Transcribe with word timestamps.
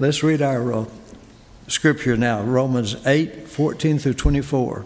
Let's 0.00 0.22
read 0.22 0.40
our 0.40 0.72
uh, 0.72 0.84
scripture 1.66 2.16
now 2.16 2.40
Romans 2.42 3.04
8 3.04 3.48
14 3.48 3.98
through 3.98 4.14
24. 4.14 4.84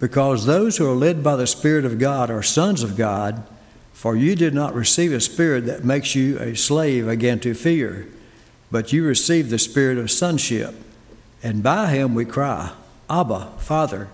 Because 0.00 0.44
those 0.44 0.76
who 0.76 0.90
are 0.90 0.96
led 0.96 1.22
by 1.22 1.36
the 1.36 1.46
Spirit 1.46 1.84
of 1.84 2.00
God 2.00 2.28
are 2.28 2.42
sons 2.42 2.82
of 2.82 2.96
God, 2.96 3.46
for 3.92 4.16
you 4.16 4.34
did 4.34 4.54
not 4.54 4.74
receive 4.74 5.12
a 5.12 5.20
spirit 5.20 5.66
that 5.66 5.84
makes 5.84 6.16
you 6.16 6.36
a 6.40 6.56
slave 6.56 7.06
again 7.06 7.38
to 7.40 7.54
fear, 7.54 8.08
but 8.72 8.92
you 8.92 9.04
received 9.04 9.50
the 9.50 9.58
spirit 9.58 9.96
of 9.96 10.10
sonship, 10.10 10.74
and 11.44 11.62
by 11.62 11.90
him 11.90 12.16
we 12.16 12.24
cry, 12.24 12.72
Abba, 13.08 13.52
Father. 13.58 14.08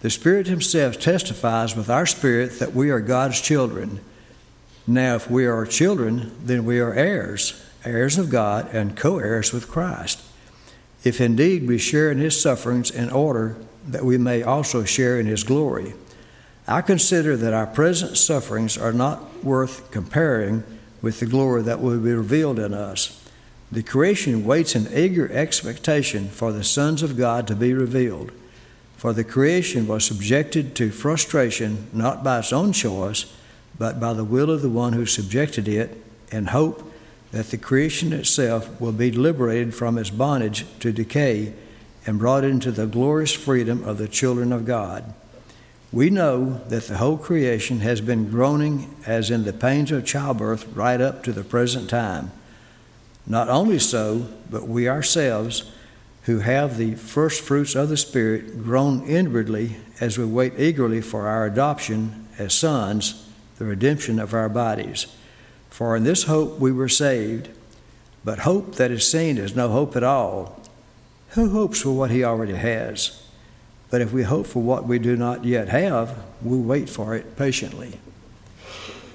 The 0.00 0.10
Spirit 0.10 0.48
Himself 0.48 0.98
testifies 0.98 1.76
with 1.76 1.90
our 1.90 2.06
spirit 2.06 2.58
that 2.58 2.74
we 2.74 2.90
are 2.90 3.00
God's 3.00 3.40
children. 3.40 4.00
Now, 4.88 5.16
if 5.16 5.30
we 5.30 5.44
are 5.44 5.66
children, 5.66 6.34
then 6.42 6.64
we 6.64 6.80
are 6.80 6.94
heirs, 6.94 7.62
heirs 7.84 8.16
of 8.16 8.30
God, 8.30 8.70
and 8.72 8.96
co 8.96 9.18
heirs 9.18 9.52
with 9.52 9.68
Christ. 9.68 10.18
If 11.04 11.20
indeed 11.20 11.68
we 11.68 11.76
share 11.76 12.10
in 12.10 12.16
His 12.16 12.40
sufferings 12.40 12.90
in 12.90 13.10
order 13.10 13.58
that 13.86 14.06
we 14.06 14.16
may 14.16 14.42
also 14.42 14.84
share 14.84 15.20
in 15.20 15.26
His 15.26 15.44
glory. 15.44 15.92
I 16.66 16.80
consider 16.80 17.36
that 17.36 17.52
our 17.52 17.66
present 17.66 18.16
sufferings 18.16 18.78
are 18.78 18.94
not 18.94 19.44
worth 19.44 19.90
comparing 19.90 20.64
with 21.02 21.20
the 21.20 21.26
glory 21.26 21.60
that 21.64 21.82
will 21.82 22.00
be 22.00 22.14
revealed 22.14 22.58
in 22.58 22.72
us. 22.72 23.22
The 23.70 23.82
creation 23.82 24.46
waits 24.46 24.74
in 24.74 24.90
eager 24.90 25.30
expectation 25.30 26.28
for 26.28 26.50
the 26.50 26.64
sons 26.64 27.02
of 27.02 27.18
God 27.18 27.46
to 27.48 27.54
be 27.54 27.74
revealed. 27.74 28.32
For 28.96 29.12
the 29.12 29.22
creation 29.22 29.86
was 29.86 30.06
subjected 30.06 30.74
to 30.76 30.90
frustration 30.90 31.88
not 31.92 32.24
by 32.24 32.38
its 32.38 32.54
own 32.54 32.72
choice, 32.72 33.26
but 33.78 34.00
by 34.00 34.12
the 34.12 34.24
will 34.24 34.50
of 34.50 34.62
the 34.62 34.68
one 34.68 34.92
who 34.92 35.06
subjected 35.06 35.68
it, 35.68 36.02
and 36.30 36.50
hope 36.50 36.92
that 37.30 37.50
the 37.50 37.58
creation 37.58 38.12
itself 38.12 38.80
will 38.80 38.92
be 38.92 39.10
liberated 39.10 39.74
from 39.74 39.98
its 39.98 40.10
bondage 40.10 40.64
to 40.80 40.92
decay 40.92 41.52
and 42.06 42.18
brought 42.18 42.44
into 42.44 42.70
the 42.70 42.86
glorious 42.86 43.32
freedom 43.32 43.84
of 43.84 43.98
the 43.98 44.08
children 44.08 44.52
of 44.52 44.64
God. 44.64 45.12
We 45.92 46.10
know 46.10 46.60
that 46.68 46.84
the 46.84 46.98
whole 46.98 47.16
creation 47.16 47.80
has 47.80 48.00
been 48.00 48.30
groaning 48.30 48.94
as 49.06 49.30
in 49.30 49.44
the 49.44 49.52
pains 49.52 49.90
of 49.90 50.04
childbirth 50.04 50.66
right 50.74 51.00
up 51.00 51.22
to 51.24 51.32
the 51.32 51.44
present 51.44 51.88
time. 51.88 52.30
Not 53.26 53.48
only 53.48 53.78
so, 53.78 54.28
but 54.50 54.68
we 54.68 54.88
ourselves 54.88 55.70
who 56.22 56.40
have 56.40 56.76
the 56.76 56.94
first 56.94 57.40
fruits 57.40 57.74
of 57.74 57.88
the 57.88 57.96
Spirit 57.96 58.62
groan 58.62 59.02
inwardly 59.04 59.76
as 60.00 60.18
we 60.18 60.26
wait 60.26 60.52
eagerly 60.58 61.00
for 61.00 61.26
our 61.26 61.46
adoption 61.46 62.26
as 62.38 62.52
sons, 62.54 63.27
the 63.58 63.64
redemption 63.64 64.18
of 64.18 64.32
our 64.32 64.48
bodies. 64.48 65.06
For 65.68 65.96
in 65.96 66.04
this 66.04 66.24
hope 66.24 66.58
we 66.58 66.72
were 66.72 66.88
saved. 66.88 67.48
But 68.24 68.40
hope 68.40 68.76
that 68.76 68.90
is 68.90 69.08
seen 69.08 69.38
is 69.38 69.54
no 69.54 69.68
hope 69.68 69.96
at 69.96 70.02
all. 70.02 70.60
Who 71.30 71.50
hopes 71.50 71.82
for 71.82 71.92
what 71.92 72.10
he 72.10 72.24
already 72.24 72.54
has? 72.54 73.22
But 73.90 74.00
if 74.00 74.12
we 74.12 74.22
hope 74.22 74.46
for 74.46 74.62
what 74.62 74.86
we 74.86 74.98
do 74.98 75.16
not 75.16 75.44
yet 75.44 75.68
have, 75.68 76.18
we 76.42 76.58
wait 76.58 76.88
for 76.88 77.14
it 77.14 77.36
patiently. 77.36 77.98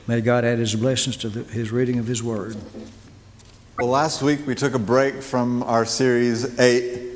May 0.07 0.21
God 0.21 0.43
add 0.43 0.57
his 0.57 0.75
blessings 0.75 1.15
to 1.17 1.29
the, 1.29 1.43
his 1.43 1.71
reading 1.71 1.99
of 1.99 2.07
his 2.07 2.23
word. 2.23 2.57
Well, 3.79 3.87
last 3.87 4.21
week 4.21 4.45
we 4.45 4.55
took 4.55 4.73
a 4.73 4.79
break 4.79 5.21
from 5.21 5.63
our 5.63 5.85
series 5.85 6.59
8, 6.59 7.11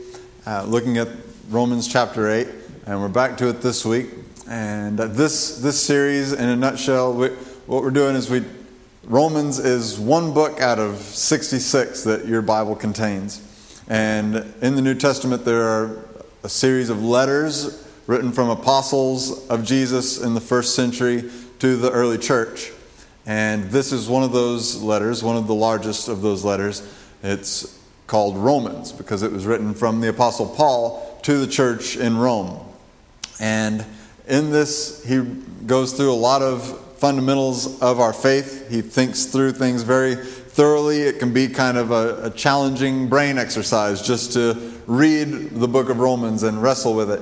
uh, 0.46 0.64
looking 0.68 0.98
at 0.98 1.08
Romans 1.50 1.88
chapter 1.88 2.30
8, 2.30 2.48
and 2.86 3.02
we're 3.02 3.10
back 3.10 3.38
to 3.38 3.50
it 3.50 3.62
this 3.62 3.84
week. 3.86 4.08
And 4.48 5.00
uh, 5.00 5.08
this, 5.08 5.58
this 5.58 5.82
series, 5.82 6.32
in 6.32 6.48
a 6.48 6.56
nutshell, 6.56 7.14
we, 7.14 7.30
what 7.68 7.84
we're 7.84 7.92
doing 7.92 8.16
is 8.16 8.30
we 8.30 8.44
Romans 9.08 9.58
is 9.58 9.98
one 9.98 10.34
book 10.34 10.60
out 10.60 10.80
of 10.80 10.98
66 10.98 12.04
that 12.04 12.26
your 12.26 12.42
Bible 12.42 12.76
contains. 12.76 13.42
And 13.88 14.36
in 14.62 14.76
the 14.76 14.82
New 14.82 14.96
Testament, 14.96 15.46
there 15.46 15.64
are 15.64 16.06
a 16.44 16.50
series 16.50 16.90
of 16.90 17.02
letters 17.02 17.88
written 18.06 18.34
from 18.34 18.50
apostles 18.50 19.48
of 19.48 19.64
Jesus 19.64 20.22
in 20.22 20.34
the 20.34 20.42
first 20.42 20.76
century 20.76 21.32
to 21.60 21.78
the 21.78 21.90
early 21.90 22.18
church. 22.18 22.72
And 23.26 23.72
this 23.72 23.94
is 23.94 24.10
one 24.10 24.24
of 24.24 24.34
those 24.34 24.82
letters, 24.82 25.24
one 25.24 25.38
of 25.38 25.48
the 25.48 25.56
largest 25.56 26.10
of 26.10 26.22
those 26.22 26.44
letters. 26.44 26.86
It's 27.24 27.80
called 28.08 28.38
Romans 28.38 28.92
because 28.92 29.24
it 29.24 29.32
was 29.32 29.46
written 29.46 29.74
from 29.74 30.02
the 30.02 30.10
Apostle 30.10 30.48
Paul 30.48 31.18
to 31.24 31.38
the 31.38 31.48
church 31.48 31.96
in 31.96 32.18
Rome. 32.18 32.60
And 33.40 33.86
in 34.28 34.52
this, 34.52 35.04
he 35.04 35.22
goes 35.66 35.94
through 35.94 36.12
a 36.12 36.16
lot 36.16 36.42
of 36.42 36.80
fundamentals 36.98 37.82
of 37.82 38.00
our 38.00 38.14
faith. 38.14 38.70
He 38.70 38.82
thinks 38.82 39.26
through 39.26 39.54
things 39.54 39.84
very 39.84 40.16
thoroughly. 40.16 41.02
It 41.02 41.20
can 41.20 41.34
be 41.34 41.48
kind 41.48 41.78
of 41.78 41.92
a, 41.92 42.26
a 42.26 42.30
challenging 42.32 43.08
brain 43.08 43.38
exercise 43.38 44.02
just 44.02 44.34
to 44.34 44.74
read 44.88 45.52
the 45.52 45.68
book 45.68 45.90
of 45.90 46.00
Romans 46.00 46.44
and 46.44 46.62
wrestle 46.62 46.96
with 46.96 47.12
it. 47.12 47.22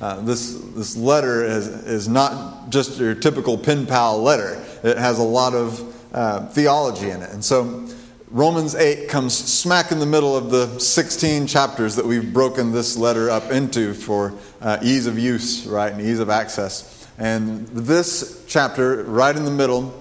Uh, 0.00 0.20
this, 0.20 0.54
this 0.74 0.96
letter 0.96 1.44
is, 1.44 1.66
is 1.66 2.08
not 2.08 2.70
just 2.70 2.98
your 2.98 3.14
typical 3.14 3.56
pen 3.56 3.86
pal 3.86 4.20
letter, 4.22 4.62
it 4.82 4.98
has 4.98 5.18
a 5.18 5.22
lot 5.22 5.54
of 5.54 5.94
uh, 6.14 6.46
theology 6.48 7.10
in 7.10 7.22
it. 7.22 7.30
And 7.30 7.44
so 7.44 7.86
Romans 8.30 8.74
8 8.74 9.08
comes 9.08 9.36
smack 9.36 9.92
in 9.92 9.98
the 9.98 10.06
middle 10.06 10.36
of 10.36 10.50
the 10.50 10.78
16 10.78 11.46
chapters 11.46 11.96
that 11.96 12.04
we've 12.04 12.32
broken 12.32 12.72
this 12.72 12.96
letter 12.96 13.30
up 13.30 13.50
into 13.50 13.94
for 13.94 14.34
uh, 14.60 14.78
ease 14.82 15.06
of 15.06 15.18
use, 15.18 15.66
right, 15.66 15.92
and 15.92 16.00
ease 16.00 16.18
of 16.18 16.28
access. 16.28 17.06
And 17.18 17.66
this 17.68 18.44
chapter, 18.48 19.04
right 19.04 19.34
in 19.34 19.44
the 19.44 19.50
middle, 19.50 19.94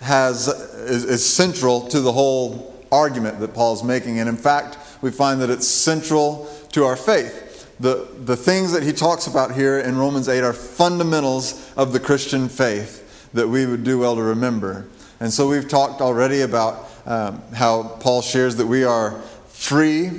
has, 0.00 0.48
is, 0.48 1.04
is 1.04 1.24
central 1.24 1.88
to 1.88 2.00
the 2.00 2.12
whole 2.12 2.74
argument 2.92 3.40
that 3.40 3.54
Paul's 3.54 3.82
making. 3.82 4.18
And 4.18 4.28
in 4.28 4.36
fact, 4.36 4.76
we 5.00 5.10
find 5.10 5.40
that 5.40 5.48
it's 5.48 5.66
central 5.66 6.50
to 6.72 6.84
our 6.84 6.96
faith 6.96 7.52
the, 7.82 8.06
the 8.24 8.36
things 8.36 8.72
that 8.72 8.84
he 8.84 8.92
talks 8.92 9.26
about 9.26 9.52
here 9.52 9.80
in 9.80 9.98
Romans 9.98 10.28
8 10.28 10.44
are 10.44 10.52
fundamentals 10.52 11.68
of 11.76 11.92
the 11.92 11.98
Christian 11.98 12.48
faith 12.48 13.28
that 13.32 13.48
we 13.48 13.66
would 13.66 13.82
do 13.82 13.98
well 13.98 14.14
to 14.14 14.22
remember. 14.22 14.86
And 15.18 15.32
so 15.32 15.48
we've 15.48 15.68
talked 15.68 16.00
already 16.00 16.42
about 16.42 16.88
um, 17.06 17.42
how 17.54 17.82
Paul 18.00 18.22
shares 18.22 18.56
that 18.56 18.66
we 18.66 18.84
are 18.84 19.20
free 19.48 20.10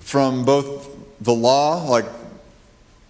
from 0.00 0.44
both 0.44 0.88
the 1.20 1.32
law, 1.32 1.84
like 1.88 2.06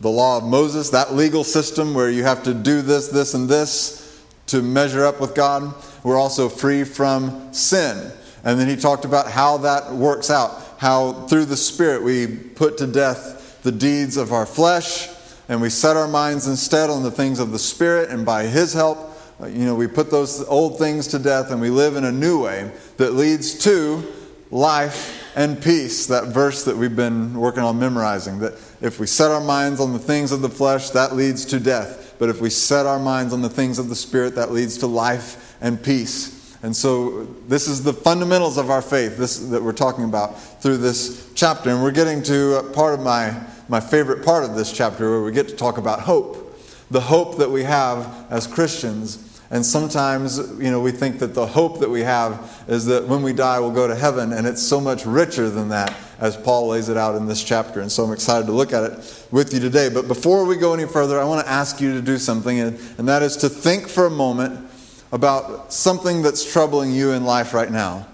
the 0.00 0.10
law 0.10 0.38
of 0.38 0.44
Moses, 0.44 0.90
that 0.90 1.14
legal 1.14 1.44
system 1.44 1.94
where 1.94 2.10
you 2.10 2.24
have 2.24 2.42
to 2.44 2.54
do 2.54 2.82
this, 2.82 3.08
this, 3.08 3.34
and 3.34 3.48
this 3.48 4.22
to 4.46 4.62
measure 4.62 5.04
up 5.04 5.20
with 5.20 5.34
God. 5.34 5.74
We're 6.02 6.18
also 6.18 6.48
free 6.48 6.84
from 6.84 7.52
sin. 7.52 8.12
And 8.42 8.58
then 8.58 8.68
he 8.68 8.76
talked 8.76 9.04
about 9.04 9.30
how 9.30 9.58
that 9.58 9.92
works 9.92 10.30
out, 10.30 10.60
how 10.78 11.26
through 11.26 11.44
the 11.44 11.56
Spirit 11.56 12.02
we 12.02 12.26
put 12.26 12.78
to 12.78 12.86
death 12.86 13.60
the 13.62 13.72
deeds 13.72 14.16
of 14.16 14.32
our 14.32 14.46
flesh 14.46 15.08
and 15.50 15.60
we 15.60 15.68
set 15.68 15.96
our 15.96 16.06
minds 16.06 16.46
instead 16.46 16.90
on 16.90 17.02
the 17.02 17.10
things 17.10 17.40
of 17.40 17.50
the 17.50 17.58
Spirit, 17.58 18.08
and 18.10 18.24
by 18.24 18.44
His 18.44 18.72
help, 18.72 19.09
Uh, 19.40 19.46
you 19.46 19.64
know, 19.64 19.74
we 19.74 19.86
put 19.86 20.10
those 20.10 20.44
old 20.48 20.78
things 20.78 21.06
to 21.08 21.18
death 21.18 21.50
and 21.50 21.60
we 21.60 21.70
live 21.70 21.96
in 21.96 22.04
a 22.04 22.12
new 22.12 22.44
way 22.44 22.70
that 22.98 23.14
leads 23.14 23.54
to 23.54 24.04
life 24.50 25.32
and 25.36 25.62
peace. 25.62 26.06
That 26.06 26.26
verse 26.26 26.64
that 26.64 26.76
we've 26.76 26.94
been 26.94 27.34
working 27.34 27.62
on 27.62 27.78
memorizing 27.78 28.40
that 28.40 28.54
if 28.80 29.00
we 29.00 29.06
set 29.06 29.30
our 29.30 29.40
minds 29.40 29.80
on 29.80 29.92
the 29.92 29.98
things 29.98 30.32
of 30.32 30.42
the 30.42 30.48
flesh, 30.48 30.90
that 30.90 31.14
leads 31.14 31.44
to 31.46 31.60
death. 31.60 32.16
But 32.18 32.28
if 32.28 32.40
we 32.40 32.50
set 32.50 32.84
our 32.84 32.98
minds 32.98 33.32
on 33.32 33.40
the 33.40 33.48
things 33.48 33.78
of 33.78 33.88
the 33.88 33.96
Spirit, 33.96 34.34
that 34.34 34.52
leads 34.52 34.76
to 34.78 34.86
life 34.86 35.56
and 35.62 35.82
peace. 35.82 36.58
And 36.62 36.76
so, 36.76 37.24
this 37.48 37.66
is 37.66 37.82
the 37.82 37.94
fundamentals 37.94 38.58
of 38.58 38.68
our 38.68 38.82
faith 38.82 39.16
this, 39.16 39.38
that 39.38 39.62
we're 39.62 39.72
talking 39.72 40.04
about 40.04 40.38
through 40.60 40.76
this 40.76 41.32
chapter. 41.34 41.70
And 41.70 41.82
we're 41.82 41.90
getting 41.90 42.22
to 42.24 42.70
part 42.74 42.92
of 42.92 43.00
my 43.00 43.34
my 43.70 43.80
favorite 43.80 44.24
part 44.24 44.42
of 44.42 44.56
this 44.56 44.72
chapter 44.72 45.08
where 45.08 45.22
we 45.22 45.30
get 45.30 45.48
to 45.48 45.56
talk 45.56 45.78
about 45.78 46.00
hope. 46.00 46.60
The 46.90 47.00
hope 47.00 47.38
that 47.38 47.48
we 47.48 47.62
have 47.62 48.26
as 48.28 48.48
Christians. 48.48 49.29
And 49.52 49.66
sometimes, 49.66 50.38
you 50.38 50.70
know, 50.70 50.80
we 50.80 50.92
think 50.92 51.18
that 51.18 51.34
the 51.34 51.44
hope 51.44 51.80
that 51.80 51.90
we 51.90 52.02
have 52.02 52.64
is 52.68 52.86
that 52.86 53.08
when 53.08 53.22
we 53.22 53.32
die, 53.32 53.58
we'll 53.58 53.72
go 53.72 53.88
to 53.88 53.96
heaven. 53.96 54.32
And 54.32 54.46
it's 54.46 54.62
so 54.62 54.80
much 54.80 55.04
richer 55.04 55.50
than 55.50 55.70
that, 55.70 55.92
as 56.20 56.36
Paul 56.36 56.68
lays 56.68 56.88
it 56.88 56.96
out 56.96 57.16
in 57.16 57.26
this 57.26 57.42
chapter. 57.42 57.80
And 57.80 57.90
so 57.90 58.04
I'm 58.04 58.12
excited 58.12 58.46
to 58.46 58.52
look 58.52 58.72
at 58.72 58.84
it 58.84 59.26
with 59.32 59.52
you 59.52 59.58
today. 59.58 59.88
But 59.88 60.06
before 60.06 60.44
we 60.44 60.56
go 60.56 60.72
any 60.72 60.86
further, 60.86 61.18
I 61.18 61.24
want 61.24 61.44
to 61.44 61.50
ask 61.50 61.80
you 61.80 61.92
to 61.94 62.00
do 62.00 62.16
something, 62.16 62.60
and, 62.60 62.78
and 62.96 63.08
that 63.08 63.22
is 63.22 63.36
to 63.38 63.48
think 63.48 63.88
for 63.88 64.06
a 64.06 64.10
moment 64.10 64.70
about 65.10 65.72
something 65.72 66.22
that's 66.22 66.50
troubling 66.50 66.92
you 66.92 67.10
in 67.10 67.24
life 67.24 67.52
right 67.52 67.72
now. 67.72 68.06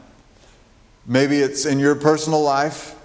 Maybe 1.04 1.40
it's 1.40 1.66
in 1.66 1.78
your 1.78 1.96
personal 1.96 2.40
life. 2.40 2.95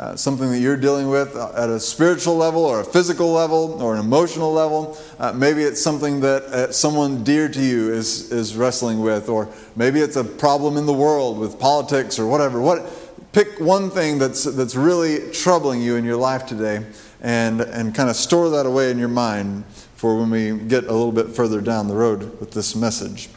Uh, 0.00 0.16
something 0.16 0.50
that 0.50 0.60
you're 0.60 0.78
dealing 0.78 1.10
with 1.10 1.36
at 1.36 1.68
a 1.68 1.78
spiritual 1.78 2.34
level 2.34 2.64
or 2.64 2.80
a 2.80 2.84
physical 2.84 3.32
level 3.32 3.82
or 3.82 3.92
an 3.92 4.00
emotional 4.00 4.50
level. 4.50 4.96
Uh, 5.18 5.30
maybe 5.30 5.62
it's 5.62 5.82
something 5.82 6.20
that 6.20 6.42
uh, 6.44 6.72
someone 6.72 7.22
dear 7.22 7.50
to 7.50 7.60
you 7.60 7.92
is, 7.92 8.32
is 8.32 8.56
wrestling 8.56 9.00
with, 9.00 9.28
or 9.28 9.46
maybe 9.76 10.00
it's 10.00 10.16
a 10.16 10.24
problem 10.24 10.78
in 10.78 10.86
the 10.86 10.92
world 10.94 11.38
with 11.38 11.60
politics 11.60 12.18
or 12.18 12.26
whatever. 12.26 12.62
What, 12.62 12.90
pick 13.32 13.60
one 13.60 13.90
thing 13.90 14.16
that's, 14.16 14.44
that's 14.44 14.74
really 14.74 15.30
troubling 15.32 15.82
you 15.82 15.96
in 15.96 16.04
your 16.06 16.16
life 16.16 16.46
today 16.46 16.86
and, 17.20 17.60
and 17.60 17.94
kind 17.94 18.08
of 18.08 18.16
store 18.16 18.48
that 18.48 18.64
away 18.64 18.90
in 18.90 18.96
your 18.96 19.08
mind 19.08 19.66
for 19.96 20.18
when 20.18 20.30
we 20.30 20.56
get 20.66 20.84
a 20.84 20.92
little 20.94 21.12
bit 21.12 21.28
further 21.28 21.60
down 21.60 21.88
the 21.88 21.94
road 21.94 22.40
with 22.40 22.52
this 22.52 22.74
message. 22.74 23.28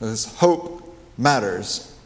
This 0.00 0.36
hope 0.36 0.94
matters. 1.16 1.96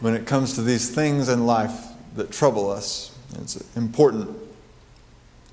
when 0.00 0.14
it 0.14 0.26
comes 0.26 0.54
to 0.54 0.62
these 0.62 0.90
things 0.90 1.28
in 1.28 1.46
life 1.46 1.92
that 2.16 2.32
trouble 2.32 2.70
us. 2.70 3.16
It's 3.38 3.56
important 3.76 4.36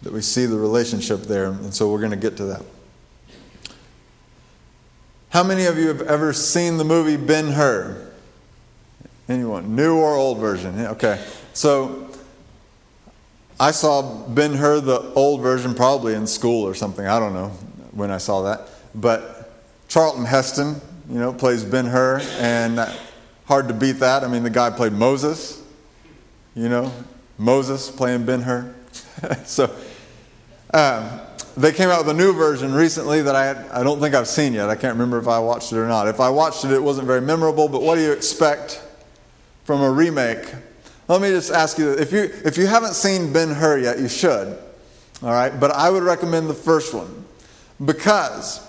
that 0.01 0.11
we 0.11 0.21
see 0.21 0.45
the 0.45 0.57
relationship 0.57 1.21
there, 1.21 1.47
and 1.47 1.73
so 1.73 1.91
we're 1.91 1.99
going 1.99 2.11
to 2.11 2.17
get 2.17 2.37
to 2.37 2.45
that. 2.45 2.61
How 5.29 5.43
many 5.43 5.65
of 5.65 5.77
you 5.77 5.87
have 5.87 6.01
ever 6.01 6.31
seen 6.31 6.77
the 6.77 6.83
movie 6.83 7.17
Ben 7.17 7.53
Hur? 7.53 8.11
Anyone? 9.27 9.75
New 9.75 9.97
or 9.97 10.15
old 10.15 10.37
version? 10.37 10.79
Okay. 10.79 11.25
So 11.53 12.07
I 13.59 13.71
saw 13.71 14.27
Ben 14.27 14.53
Hur, 14.53 14.81
the 14.81 15.11
old 15.13 15.41
version, 15.41 15.73
probably 15.73 16.13
in 16.13 16.27
school 16.27 16.67
or 16.67 16.75
something. 16.75 17.07
I 17.07 17.19
don't 17.19 17.33
know 17.33 17.49
when 17.93 18.11
I 18.11 18.17
saw 18.17 18.43
that. 18.43 18.69
But 18.93 19.53
Charlton 19.87 20.25
Heston, 20.25 20.79
you 21.09 21.19
know, 21.19 21.33
plays 21.33 21.63
Ben 21.63 21.85
Hur, 21.85 22.19
and 22.37 22.79
uh, 22.79 22.93
hard 23.45 23.69
to 23.69 23.73
beat 23.73 23.93
that. 23.93 24.23
I 24.23 24.27
mean, 24.27 24.43
the 24.43 24.49
guy 24.51 24.69
played 24.69 24.93
Moses, 24.93 25.62
you 26.55 26.69
know, 26.69 26.91
Moses 27.37 27.89
playing 27.89 28.25
Ben 28.25 28.41
Hur. 28.41 28.73
so 29.45 29.75
um, 30.73 31.19
they 31.57 31.71
came 31.71 31.89
out 31.89 32.05
with 32.05 32.15
a 32.15 32.17
new 32.17 32.33
version 32.33 32.73
recently 32.73 33.21
that 33.21 33.35
I, 33.35 33.79
I 33.79 33.83
don't 33.83 33.99
think 33.99 34.15
I've 34.15 34.27
seen 34.27 34.53
yet. 34.53 34.69
I 34.69 34.75
can't 34.75 34.93
remember 34.93 35.19
if 35.19 35.27
I 35.27 35.39
watched 35.39 35.71
it 35.71 35.77
or 35.77 35.87
not. 35.87 36.07
If 36.07 36.19
I 36.19 36.29
watched 36.29 36.65
it, 36.65 36.71
it 36.71 36.81
wasn't 36.81 37.07
very 37.07 37.21
memorable, 37.21 37.67
but 37.67 37.81
what 37.81 37.95
do 37.95 38.01
you 38.01 38.11
expect 38.11 38.81
from 39.63 39.81
a 39.81 39.91
remake? 39.91 40.53
Let 41.07 41.21
me 41.21 41.29
just 41.29 41.51
ask 41.51 41.77
you 41.77 41.91
if 41.91 42.11
you, 42.11 42.29
if 42.45 42.57
you 42.57 42.65
haven't 42.65 42.93
seen 42.93 43.33
Ben 43.33 43.49
Hur 43.49 43.77
yet, 43.77 43.99
you 43.99 44.07
should. 44.07 44.57
All 45.21 45.31
right, 45.31 45.57
but 45.57 45.71
I 45.71 45.89
would 45.89 46.03
recommend 46.03 46.49
the 46.49 46.53
first 46.53 46.93
one 46.93 47.25
because 47.83 48.65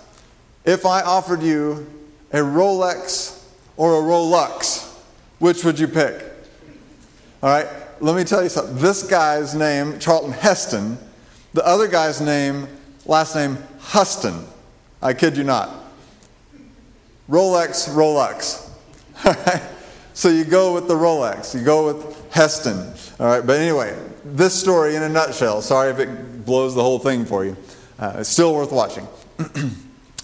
if 0.65 0.87
I 0.87 1.03
offered 1.03 1.43
you 1.43 1.91
a 2.33 2.39
Rolex 2.39 3.45
or 3.77 3.99
a 3.99 4.03
Rolux, 4.03 4.93
which 5.39 5.65
would 5.65 5.79
you 5.79 5.89
pick? 5.89 6.34
All 7.45 7.51
right, 7.51 7.67
let 8.01 8.17
me 8.17 8.25
tell 8.25 8.43
you 8.43 8.49
something. 8.49 8.75
This 8.77 9.03
guy's 9.03 9.55
name, 9.55 9.99
Charlton 9.99 10.33
Heston, 10.33 10.97
the 11.53 11.63
other 11.67 11.87
guy's 11.89 12.19
name, 12.23 12.67
last 13.05 13.37
name, 13.37 13.59
Huston. 13.81 14.47
I 15.03 15.13
kid 15.13 15.37
you 15.37 15.45
not. 15.45 15.69
Rolex, 17.29 17.87
Rolex. 17.91 18.71
All 19.27 19.35
right, 19.45 19.63
so 20.15 20.31
you 20.31 20.47
go 20.47 20.73
with 20.73 20.89
the 20.89 20.95
Rolex, 20.95 21.55
you 21.55 21.63
go 21.63 21.93
with 21.93 22.33
Heston. 22.33 22.79
All 23.21 23.27
right, 23.27 23.47
but 23.47 23.61
anyway, 23.61 23.95
this 24.25 24.59
story 24.59 24.97
in 24.97 25.03
a 25.03 25.09
nutshell. 25.11 25.61
Sorry 25.61 25.91
if 25.91 25.99
it 25.99 26.47
blows 26.47 26.75
the 26.75 26.83
whole 26.83 26.99
thing 26.99 27.27
for 27.27 27.45
you. 27.45 27.59
Uh, 27.99 28.15
it's 28.21 28.31
still 28.31 28.55
worth 28.55 28.73
watching. 28.73 29.07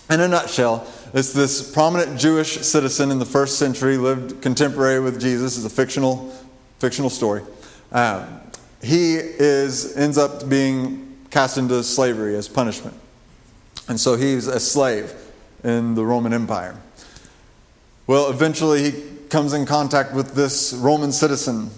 in 0.09 0.21
a 0.21 0.27
nutshell, 0.27 0.91
it's 1.13 1.35
this 1.35 1.71
prominent 1.71 2.19
Jewish 2.19 2.53
citizen 2.61 3.11
in 3.11 3.19
the 3.19 3.27
first 3.27 3.59
century, 3.59 3.99
lived 3.99 4.41
contemporary 4.41 5.01
with 5.01 5.21
Jesus. 5.21 5.59
It's 5.59 5.67
a 5.67 5.69
fictional, 5.69 6.35
fictional 6.81 7.11
story. 7.11 7.43
Um, 7.93 8.41
he 8.83 9.15
is 9.17 9.97
ends 9.97 10.19
up 10.19 10.49
being 10.49 11.17
cast 11.31 11.59
into 11.59 11.83
slavery 11.85 12.35
as 12.35 12.49
punishment, 12.49 12.97
and 13.89 14.01
so 14.01 14.17
he's 14.17 14.49
a 14.49 14.59
slave 14.59 15.15
in 15.63 15.95
the 15.95 16.05
Roman 16.05 16.33
Empire. 16.33 16.77
Well, 18.07 18.31
eventually 18.31 18.91
he 18.91 19.05
comes 19.29 19.53
in 19.53 19.67
contact 19.67 20.13
with 20.13 20.35
this 20.35 20.73
Roman 20.73 21.13
citizen, 21.13 21.71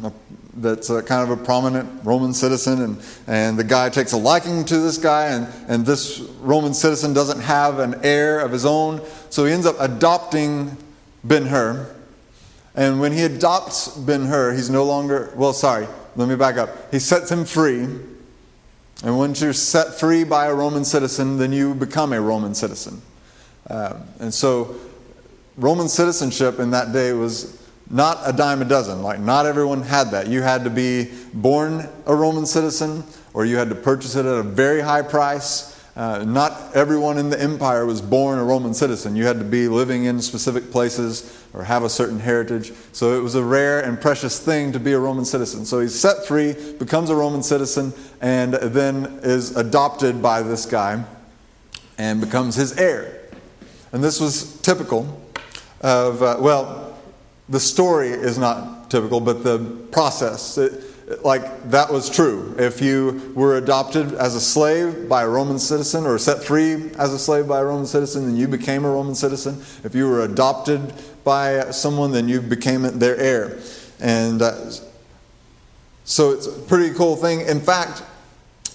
that's 0.54 0.90
a 0.90 1.02
kind 1.02 1.30
of 1.30 1.38
a 1.38 1.44
prominent 1.44 2.04
Roman 2.04 2.32
citizen, 2.32 2.82
and, 2.82 3.02
and 3.26 3.58
the 3.58 3.64
guy 3.64 3.88
takes 3.88 4.12
a 4.12 4.16
liking 4.16 4.64
to 4.66 4.78
this 4.78 4.98
guy, 4.98 5.26
and, 5.26 5.48
and 5.68 5.84
this 5.84 6.20
Roman 6.40 6.74
citizen 6.74 7.12
doesn't 7.12 7.40
have 7.40 7.78
an 7.78 8.00
heir 8.02 8.40
of 8.40 8.52
his 8.52 8.64
own, 8.64 9.00
so 9.30 9.44
he 9.44 9.52
ends 9.52 9.66
up 9.66 9.76
adopting 9.78 10.76
Ben 11.24 11.46
Hur. 11.46 11.94
And 12.74 13.00
when 13.00 13.12
he 13.12 13.22
adopts 13.22 13.88
Ben 13.88 14.26
Hur, 14.26 14.54
he's 14.54 14.70
no 14.70 14.84
longer, 14.84 15.32
well, 15.36 15.52
sorry, 15.52 15.86
let 16.16 16.28
me 16.28 16.36
back 16.36 16.56
up. 16.56 16.90
He 16.90 16.98
sets 16.98 17.30
him 17.30 17.44
free. 17.44 17.86
And 19.04 19.18
once 19.18 19.42
you're 19.42 19.52
set 19.52 19.98
free 19.98 20.24
by 20.24 20.46
a 20.46 20.54
Roman 20.54 20.84
citizen, 20.84 21.36
then 21.36 21.52
you 21.52 21.74
become 21.74 22.12
a 22.12 22.20
Roman 22.20 22.54
citizen. 22.54 23.02
Uh, 23.68 23.98
and 24.20 24.32
so, 24.32 24.76
Roman 25.56 25.88
citizenship 25.88 26.58
in 26.58 26.70
that 26.70 26.92
day 26.92 27.12
was 27.12 27.62
not 27.90 28.18
a 28.24 28.32
dime 28.32 28.62
a 28.62 28.64
dozen. 28.64 29.02
Like, 29.02 29.20
not 29.20 29.44
everyone 29.44 29.82
had 29.82 30.10
that. 30.12 30.28
You 30.28 30.40
had 30.40 30.64
to 30.64 30.70
be 30.70 31.10
born 31.34 31.88
a 32.06 32.14
Roman 32.14 32.46
citizen, 32.46 33.04
or 33.34 33.44
you 33.44 33.56
had 33.56 33.68
to 33.68 33.74
purchase 33.74 34.16
it 34.16 34.24
at 34.24 34.34
a 34.34 34.42
very 34.42 34.80
high 34.80 35.02
price. 35.02 35.78
Uh, 35.94 36.24
not 36.26 36.74
everyone 36.74 37.18
in 37.18 37.28
the 37.28 37.40
empire 37.40 37.84
was 37.84 38.00
born 38.00 38.38
a 38.38 38.44
Roman 38.44 38.72
citizen. 38.72 39.14
You 39.14 39.26
had 39.26 39.38
to 39.40 39.44
be 39.44 39.68
living 39.68 40.04
in 40.04 40.22
specific 40.22 40.70
places 40.70 41.41
or 41.54 41.64
have 41.64 41.82
a 41.84 41.88
certain 41.88 42.18
heritage. 42.18 42.72
So 42.92 43.16
it 43.18 43.22
was 43.22 43.34
a 43.34 43.42
rare 43.42 43.80
and 43.80 44.00
precious 44.00 44.38
thing 44.38 44.72
to 44.72 44.80
be 44.80 44.92
a 44.92 44.98
Roman 44.98 45.24
citizen. 45.24 45.64
So 45.64 45.80
he's 45.80 45.98
set 45.98 46.26
free, 46.26 46.54
becomes 46.78 47.10
a 47.10 47.16
Roman 47.16 47.42
citizen, 47.42 47.92
and 48.20 48.54
then 48.54 49.20
is 49.22 49.56
adopted 49.56 50.22
by 50.22 50.42
this 50.42 50.66
guy 50.66 51.04
and 51.98 52.20
becomes 52.20 52.54
his 52.54 52.78
heir. 52.78 53.20
And 53.92 54.02
this 54.02 54.20
was 54.20 54.60
typical 54.60 55.20
of, 55.82 56.22
uh, 56.22 56.36
well, 56.40 56.98
the 57.48 57.60
story 57.60 58.08
is 58.08 58.38
not 58.38 58.90
typical, 58.90 59.20
but 59.20 59.44
the 59.44 59.58
process. 59.90 60.56
It, 60.56 60.84
like 61.22 61.70
that 61.70 61.92
was 61.92 62.08
true. 62.08 62.54
If 62.58 62.80
you 62.80 63.32
were 63.34 63.56
adopted 63.56 64.14
as 64.14 64.34
a 64.34 64.40
slave 64.40 65.08
by 65.08 65.22
a 65.22 65.28
Roman 65.28 65.58
citizen 65.58 66.06
or 66.06 66.18
set 66.18 66.42
free 66.42 66.90
as 66.98 67.12
a 67.12 67.18
slave 67.18 67.46
by 67.46 67.60
a 67.60 67.64
Roman 67.64 67.86
citizen, 67.86 68.26
then 68.26 68.36
you 68.36 68.48
became 68.48 68.84
a 68.84 68.90
Roman 68.90 69.14
citizen. 69.14 69.62
If 69.84 69.94
you 69.94 70.08
were 70.08 70.22
adopted 70.22 70.92
by 71.24 71.70
someone, 71.70 72.12
then 72.12 72.28
you 72.28 72.40
became 72.40 72.82
their 72.98 73.16
heir. 73.16 73.58
And 74.00 74.42
uh, 74.42 74.70
so 76.04 76.32
it's 76.32 76.46
a 76.46 76.52
pretty 76.62 76.94
cool 76.94 77.16
thing. 77.16 77.42
In 77.42 77.60
fact, 77.60 78.02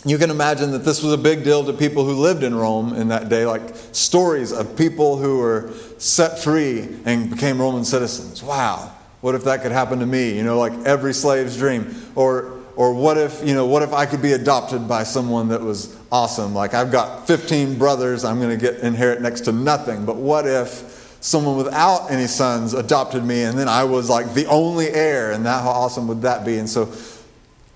you 0.05 0.17
can 0.17 0.29
imagine 0.29 0.71
that 0.71 0.85
this 0.85 1.03
was 1.03 1.11
a 1.11 1.17
big 1.17 1.43
deal 1.43 1.65
to 1.65 1.73
people 1.73 2.05
who 2.05 2.13
lived 2.13 2.43
in 2.43 2.55
Rome 2.55 2.93
in 2.93 3.09
that 3.09 3.27
day, 3.27 3.45
like 3.45 3.75
stories 3.91 4.53
of 4.53 4.77
people 4.77 5.17
who 5.17 5.39
were 5.39 5.73
set 5.97 6.39
free 6.39 6.87
and 7.05 7.29
became 7.29 7.59
Roman 7.59 7.83
citizens. 7.83 8.41
Wow, 8.41 8.93
what 9.19 9.35
if 9.35 9.43
that 9.43 9.63
could 9.63 9.73
happen 9.73 9.99
to 9.99 10.05
me? 10.05 10.37
You 10.37 10.43
know, 10.43 10.59
like 10.59 10.73
every 10.85 11.13
slave's 11.13 11.57
dream. 11.57 11.93
Or, 12.15 12.53
or 12.77 12.93
what 12.93 13.17
if, 13.17 13.45
you 13.45 13.53
know, 13.53 13.65
what 13.65 13.81
if 13.81 13.91
I 13.91 14.05
could 14.05 14.21
be 14.21 14.31
adopted 14.31 14.87
by 14.87 15.03
someone 15.03 15.49
that 15.49 15.61
was 15.61 15.97
awesome? 16.11 16.53
Like 16.53 16.73
I've 16.73 16.91
got 16.91 17.27
15 17.27 17.77
brothers, 17.77 18.23
I'm 18.23 18.39
going 18.39 18.57
to 18.57 18.71
get 18.71 18.81
inherit 18.81 19.21
next 19.21 19.41
to 19.41 19.51
nothing. 19.51 20.05
But 20.05 20.15
what 20.15 20.47
if 20.47 20.96
someone 21.19 21.57
without 21.57 22.11
any 22.11 22.27
sons 22.27 22.73
adopted 22.73 23.23
me 23.23 23.43
and 23.43 23.57
then 23.57 23.67
I 23.67 23.83
was 23.83 24.09
like 24.09 24.33
the 24.33 24.45
only 24.47 24.89
heir? 24.89 25.31
And 25.31 25.45
that, 25.45 25.63
how 25.63 25.69
awesome 25.69 26.07
would 26.07 26.21
that 26.21 26.45
be? 26.45 26.57
And 26.57 26.69
so 26.69 26.91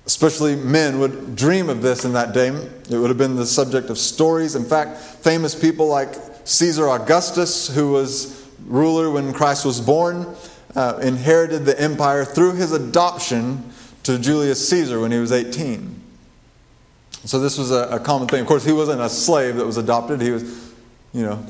especially 0.05 0.55
men, 0.55 0.99
would 0.99 1.35
dream 1.35 1.69
of 1.69 1.81
this 1.81 2.05
in 2.05 2.13
that 2.13 2.33
day. 2.33 2.47
It 2.47 2.97
would 2.97 3.09
have 3.09 3.17
been 3.17 3.35
the 3.35 3.45
subject 3.45 3.89
of 3.89 3.97
stories. 3.97 4.55
In 4.55 4.65
fact, 4.65 4.97
famous 4.97 5.55
people 5.55 5.87
like 5.87 6.13
Caesar 6.43 6.89
Augustus, 6.89 7.73
who 7.73 7.91
was 7.91 8.45
ruler 8.65 9.09
when 9.09 9.31
Christ 9.31 9.65
was 9.65 9.79
born, 9.79 10.35
uh, 10.75 10.99
inherited 11.01 11.65
the 11.65 11.79
empire 11.79 12.25
through 12.25 12.55
his 12.55 12.71
adoption 12.71 13.71
to 14.03 14.17
Julius 14.17 14.67
Caesar 14.69 14.99
when 14.99 15.11
he 15.11 15.19
was 15.19 15.31
18. 15.31 15.99
So 17.25 17.39
this 17.39 17.57
was 17.57 17.71
a, 17.71 17.87
a 17.89 17.99
common 17.99 18.27
thing. 18.27 18.41
Of 18.41 18.47
course, 18.47 18.65
he 18.65 18.71
wasn't 18.71 19.01
a 19.01 19.09
slave 19.09 19.55
that 19.57 19.65
was 19.65 19.77
adopted. 19.77 20.21
He 20.21 20.31
was, 20.31 20.73
you 21.13 21.23
know, 21.23 21.45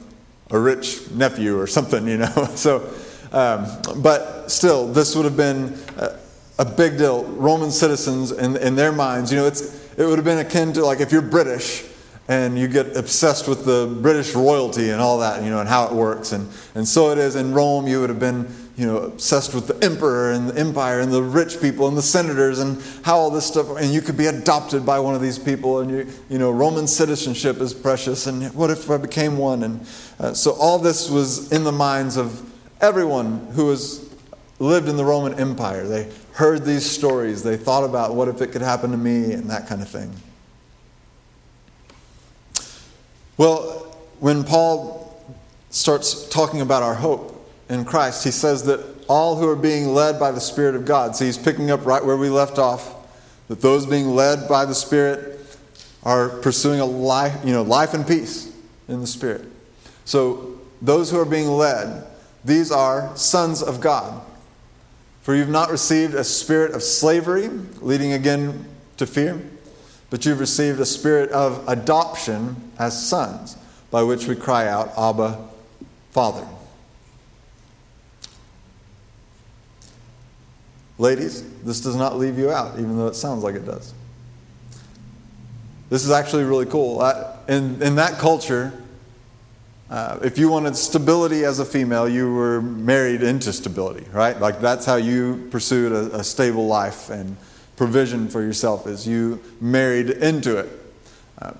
a 0.51 0.59
rich 0.59 1.09
nephew 1.11 1.57
or 1.57 1.67
something, 1.67 2.07
you 2.07 2.17
know. 2.17 2.49
So, 2.55 2.93
um, 3.31 3.65
but 4.01 4.51
still, 4.51 4.87
this 4.87 5.15
would 5.15 5.25
have 5.25 5.37
been 5.37 5.73
uh, 5.97 6.17
a 6.59 6.65
big 6.65 6.97
deal. 6.97 7.23
Roman 7.23 7.71
citizens, 7.71 8.31
in, 8.31 8.57
in 8.57 8.75
their 8.75 8.91
minds, 8.91 9.31
you 9.31 9.37
know, 9.37 9.47
it's, 9.47 9.97
it 9.97 10.05
would 10.05 10.17
have 10.17 10.25
been 10.25 10.39
akin 10.39 10.73
to 10.73 10.85
like 10.85 10.99
if 10.99 11.11
you're 11.11 11.21
British 11.21 11.85
and 12.27 12.57
you 12.57 12.67
get 12.67 12.95
obsessed 12.95 13.47
with 13.47 13.65
the 13.65 13.97
British 14.01 14.35
royalty 14.35 14.91
and 14.91 15.01
all 15.01 15.19
that, 15.19 15.43
you 15.43 15.49
know, 15.49 15.59
and 15.59 15.67
how 15.67 15.87
it 15.87 15.93
works. 15.93 16.31
And, 16.31 16.47
and 16.75 16.87
so 16.87 17.11
it 17.11 17.17
is 17.17 17.35
in 17.35 17.53
Rome, 17.53 17.87
you 17.87 17.99
would 17.99 18.09
have 18.09 18.19
been, 18.19 18.47
you 18.81 18.87
know, 18.87 18.97
obsessed 18.97 19.53
with 19.53 19.67
the 19.67 19.85
emperor 19.85 20.31
and 20.31 20.49
the 20.49 20.59
empire 20.59 21.01
and 21.01 21.13
the 21.13 21.21
rich 21.21 21.61
people 21.61 21.87
and 21.87 21.95
the 21.95 22.01
senators 22.01 22.57
and 22.57 22.81
how 23.03 23.15
all 23.15 23.29
this 23.29 23.45
stuff, 23.45 23.77
and 23.77 23.93
you 23.93 24.01
could 24.01 24.17
be 24.17 24.25
adopted 24.25 24.83
by 24.83 24.99
one 24.99 25.13
of 25.13 25.21
these 25.21 25.37
people. 25.37 25.81
And, 25.81 25.91
you, 25.91 26.07
you 26.31 26.39
know, 26.39 26.49
Roman 26.49 26.87
citizenship 26.87 27.61
is 27.61 27.75
precious. 27.75 28.25
And 28.25 28.51
what 28.55 28.71
if 28.71 28.89
I 28.89 28.97
became 28.97 29.37
one? 29.37 29.61
And 29.61 29.87
uh, 30.19 30.33
so 30.33 30.53
all 30.53 30.79
this 30.79 31.11
was 31.11 31.51
in 31.51 31.63
the 31.63 31.71
minds 31.71 32.17
of 32.17 32.41
everyone 32.81 33.45
who 33.53 33.67
was 33.67 34.11
lived 34.57 34.89
in 34.89 34.97
the 34.97 35.05
Roman 35.05 35.35
Empire. 35.35 35.87
They 35.87 36.11
heard 36.33 36.65
these 36.65 36.83
stories. 36.83 37.43
They 37.43 37.57
thought 37.57 37.83
about 37.83 38.15
what 38.15 38.29
if 38.29 38.41
it 38.41 38.47
could 38.47 38.63
happen 38.63 38.89
to 38.89 38.97
me 38.97 39.31
and 39.33 39.47
that 39.51 39.67
kind 39.67 39.83
of 39.83 39.89
thing. 39.89 40.11
Well, 43.37 43.95
when 44.19 44.43
Paul 44.43 45.23
starts 45.69 46.27
talking 46.29 46.61
about 46.61 46.81
our 46.81 46.95
hope 46.95 47.30
in 47.71 47.85
Christ, 47.85 48.25
he 48.25 48.31
says 48.31 48.63
that 48.65 48.81
all 49.07 49.37
who 49.37 49.47
are 49.47 49.55
being 49.55 49.93
led 49.93 50.19
by 50.19 50.31
the 50.31 50.41
Spirit 50.41 50.75
of 50.75 50.83
God, 50.83 51.15
so 51.15 51.23
he's 51.23 51.37
picking 51.37 51.71
up 51.71 51.85
right 51.85 52.03
where 52.03 52.17
we 52.17 52.27
left 52.27 52.59
off, 52.59 52.93
that 53.47 53.61
those 53.61 53.85
being 53.85 54.09
led 54.09 54.49
by 54.49 54.65
the 54.65 54.75
Spirit 54.75 55.39
are 56.03 56.27
pursuing 56.27 56.81
a 56.81 56.85
life, 56.85 57.33
you 57.45 57.53
know, 57.53 57.61
life 57.61 57.93
and 57.93 58.05
peace 58.05 58.53
in 58.89 58.99
the 58.99 59.07
Spirit. 59.07 59.45
So 60.03 60.59
those 60.81 61.11
who 61.11 61.19
are 61.19 61.25
being 61.25 61.47
led, 61.47 62.05
these 62.43 62.71
are 62.73 63.15
sons 63.15 63.63
of 63.63 63.79
God. 63.79 64.21
For 65.21 65.33
you've 65.33 65.47
not 65.47 65.71
received 65.71 66.13
a 66.13 66.25
spirit 66.25 66.73
of 66.73 66.83
slavery, 66.83 67.47
leading 67.79 68.11
again 68.11 68.65
to 68.97 69.07
fear, 69.07 69.39
but 70.09 70.25
you've 70.25 70.41
received 70.41 70.81
a 70.81 70.85
spirit 70.85 71.31
of 71.31 71.63
adoption 71.69 72.71
as 72.77 73.07
sons, 73.07 73.55
by 73.91 74.03
which 74.03 74.27
we 74.27 74.35
cry 74.35 74.67
out, 74.67 74.91
Abba, 74.97 75.39
Father. 76.09 76.45
Ladies, 81.01 81.43
this 81.63 81.81
does 81.81 81.95
not 81.95 82.19
leave 82.19 82.37
you 82.37 82.51
out, 82.51 82.77
even 82.77 82.95
though 82.95 83.07
it 83.07 83.15
sounds 83.15 83.43
like 83.43 83.55
it 83.55 83.65
does. 83.65 83.91
This 85.89 86.05
is 86.05 86.11
actually 86.11 86.43
really 86.43 86.67
cool. 86.67 87.03
In, 87.47 87.81
in 87.81 87.95
that 87.95 88.19
culture, 88.19 88.71
uh, 89.89 90.19
if 90.21 90.37
you 90.37 90.47
wanted 90.47 90.75
stability 90.75 91.43
as 91.43 91.57
a 91.57 91.65
female, 91.65 92.07
you 92.07 92.31
were 92.31 92.61
married 92.61 93.23
into 93.23 93.51
stability, 93.51 94.05
right? 94.11 94.39
Like 94.39 94.61
that's 94.61 94.85
how 94.85 94.97
you 94.97 95.47
pursued 95.49 95.91
a, 95.91 96.17
a 96.17 96.23
stable 96.23 96.67
life 96.67 97.09
and 97.09 97.35
provision 97.77 98.29
for 98.29 98.43
yourself 98.43 98.85
is 98.85 99.07
you 99.07 99.41
married 99.59 100.11
into 100.11 100.55
it. 100.59 100.69
Uh, 101.41 101.53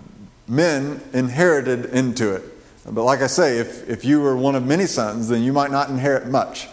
men 0.48 1.02
inherited 1.14 1.86
into 1.86 2.36
it. 2.36 2.44
But 2.86 3.06
like 3.06 3.22
I 3.22 3.28
say, 3.28 3.58
if, 3.58 3.90
if 3.90 4.06
you 4.06 4.22
were 4.22 4.38
one 4.38 4.54
of 4.54 4.68
many 4.68 4.86
sons, 4.86 5.30
then 5.30 5.42
you 5.42 5.52
might 5.52 5.72
not 5.72 5.90
inherit 5.90 6.28
much. 6.28 6.68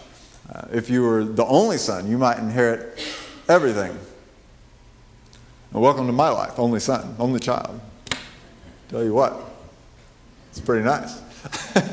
Uh, 0.51 0.67
if 0.71 0.89
you 0.89 1.03
were 1.03 1.23
the 1.23 1.45
only 1.45 1.77
son, 1.77 2.09
you 2.09 2.17
might 2.17 2.39
inherit 2.39 2.99
everything. 3.47 3.97
Well, 5.71 5.83
welcome 5.83 6.07
to 6.07 6.13
my 6.13 6.29
life, 6.29 6.57
only 6.57 6.79
son, 6.79 7.15
only 7.19 7.39
child. 7.39 7.79
Tell 8.89 9.03
you 9.03 9.13
what, 9.13 9.39
it's 10.49 10.59
pretty 10.59 10.83
nice. 10.83 11.21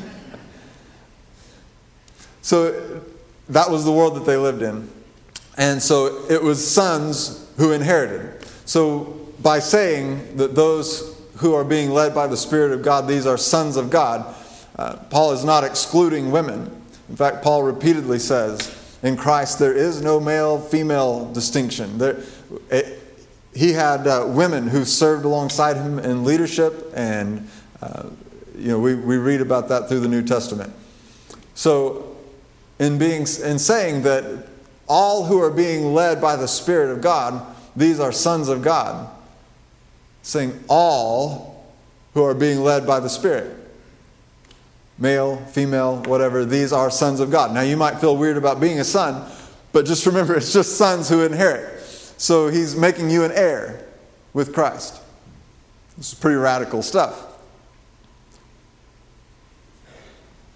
so 2.41 3.01
that 3.49 3.69
was 3.69 3.85
the 3.85 3.91
world 3.91 4.15
that 4.15 4.25
they 4.25 4.37
lived 4.37 4.63
in. 4.63 4.89
And 5.57 5.81
so 5.81 6.25
it 6.29 6.41
was 6.41 6.65
sons 6.65 7.47
who 7.57 7.71
inherited. 7.71 8.43
So 8.65 9.31
by 9.41 9.59
saying 9.59 10.37
that 10.37 10.55
those 10.55 11.15
who 11.37 11.53
are 11.53 11.63
being 11.63 11.91
led 11.91 12.15
by 12.15 12.25
the 12.25 12.37
Spirit 12.37 12.71
of 12.71 12.81
God, 12.81 13.07
these 13.07 13.27
are 13.27 13.37
sons 13.37 13.77
of 13.77 13.89
God, 13.91 14.35
uh, 14.75 14.95
Paul 15.09 15.33
is 15.33 15.43
not 15.43 15.63
excluding 15.63 16.31
women. 16.31 16.71
In 17.09 17.15
fact, 17.15 17.43
Paul 17.43 17.63
repeatedly 17.63 18.19
says, 18.19 18.73
in 19.03 19.15
Christ 19.15 19.59
there 19.59 19.73
is 19.73 20.01
no 20.01 20.19
male 20.19 20.59
female 20.59 21.31
distinction. 21.31 21.97
There, 21.97 22.21
it, 22.69 23.01
he 23.53 23.73
had 23.73 24.07
uh, 24.07 24.25
women 24.27 24.67
who 24.67 24.85
served 24.85 25.25
alongside 25.25 25.77
him 25.77 25.99
in 25.99 26.23
leadership 26.23 26.91
and 26.95 27.47
uh, 27.81 28.03
you 28.57 28.69
know, 28.69 28.79
we, 28.79 28.95
we 28.95 29.17
read 29.17 29.41
about 29.41 29.69
that 29.69 29.87
through 29.87 29.99
the 29.99 30.07
New 30.07 30.23
Testament. 30.23 30.73
So, 31.53 32.15
in, 32.79 32.97
being, 32.97 33.21
in 33.21 33.59
saying 33.59 34.03
that 34.03 34.47
all 34.87 35.25
who 35.25 35.41
are 35.41 35.51
being 35.51 35.93
led 35.93 36.21
by 36.21 36.35
the 36.35 36.47
Spirit 36.47 36.91
of 36.91 37.01
God, 37.01 37.55
these 37.75 37.99
are 37.99 38.11
sons 38.11 38.47
of 38.49 38.61
God, 38.61 39.09
saying 40.23 40.63
all 40.67 41.65
who 42.13 42.23
are 42.23 42.33
being 42.33 42.61
led 42.61 42.87
by 42.87 42.99
the 42.99 43.09
Spirit, 43.09 43.56
male, 44.97 45.37
female, 45.37 46.01
whatever, 46.03 46.45
these 46.45 46.73
are 46.73 46.89
sons 46.89 47.19
of 47.19 47.31
God. 47.31 47.53
Now, 47.53 47.61
you 47.61 47.77
might 47.77 47.99
feel 47.99 48.17
weird 48.17 48.37
about 48.37 48.59
being 48.59 48.79
a 48.79 48.83
son, 48.83 49.29
but 49.71 49.85
just 49.85 50.05
remember 50.05 50.35
it's 50.37 50.53
just 50.53 50.77
sons 50.77 51.09
who 51.09 51.23
inherit. 51.23 51.81
So, 52.17 52.47
he's 52.47 52.75
making 52.75 53.09
you 53.09 53.23
an 53.23 53.31
heir 53.31 53.85
with 54.33 54.53
Christ. 54.53 55.01
This 55.97 56.13
is 56.13 56.19
pretty 56.19 56.37
radical 56.37 56.81
stuff. 56.81 57.23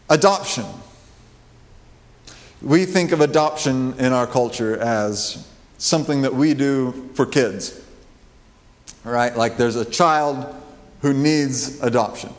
Adoption. 0.09 0.65
We 2.61 2.85
think 2.85 3.11
of 3.11 3.21
adoption 3.21 3.93
in 3.97 4.13
our 4.13 4.27
culture 4.27 4.77
as 4.77 5.47
something 5.77 6.21
that 6.21 6.35
we 6.35 6.53
do 6.53 7.09
for 7.15 7.25
kids. 7.25 7.81
Right? 9.03 9.35
Like 9.35 9.57
there's 9.57 9.77
a 9.77 9.85
child 9.85 10.53
who 11.01 11.13
needs 11.13 11.81
adoption. 11.81 12.31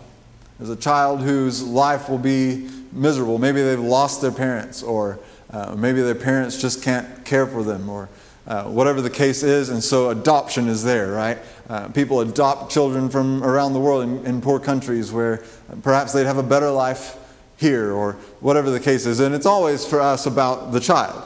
There's 0.62 0.78
a 0.78 0.81
child 0.81 1.23
whose 1.23 1.61
life 1.61 2.09
will 2.09 2.19
be 2.19 2.69
miserable. 2.92 3.37
Maybe 3.37 3.61
they've 3.61 3.81
lost 3.81 4.21
their 4.21 4.31
parents, 4.31 4.81
or 4.81 5.19
uh, 5.50 5.75
maybe 5.75 6.02
their 6.02 6.14
parents 6.14 6.61
just 6.61 6.85
can't 6.85 7.25
care 7.25 7.49
for 7.49 7.64
them, 7.64 7.88
or 7.88 8.09
uh, 8.47 8.66
whatever 8.66 9.00
the 9.00 9.11
case 9.11 9.42
is, 9.42 9.71
and 9.71 9.83
so 9.83 10.11
adoption 10.11 10.69
is 10.69 10.85
there, 10.85 11.11
right? 11.11 11.38
Uh, 11.69 11.88
people 11.88 12.21
adopt 12.21 12.71
children 12.71 13.11
from 13.11 13.42
around 13.42 13.73
the 13.73 13.81
world 13.81 14.04
in, 14.04 14.25
in 14.25 14.40
poor 14.40 14.61
countries 14.61 15.11
where 15.11 15.42
perhaps 15.83 16.12
they'd 16.12 16.26
have 16.26 16.38
a 16.38 16.45
better 16.45 16.71
life 16.71 17.16
here 17.57 17.90
or 17.90 18.12
whatever 18.38 18.71
the 18.71 18.78
case 18.78 19.04
is. 19.04 19.19
And 19.19 19.35
it's 19.35 19.47
always 19.47 19.85
for 19.85 20.00
us 20.00 20.26
about 20.26 20.71
the 20.71 20.78
child. 20.78 21.25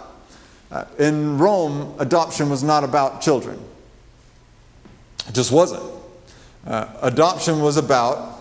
Uh, 0.70 0.86
in 0.98 1.36
Rome, 1.36 1.94
adoption 1.98 2.48
was 2.48 2.62
not 2.62 2.84
about 2.84 3.20
children, 3.20 3.62
it 5.28 5.34
just 5.34 5.52
wasn't. 5.52 5.84
Uh, 6.66 6.86
adoption 7.02 7.60
was 7.60 7.76
about 7.76 8.35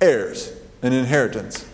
heirs 0.00 0.52
and 0.82 0.94
inheritance. 0.94 1.66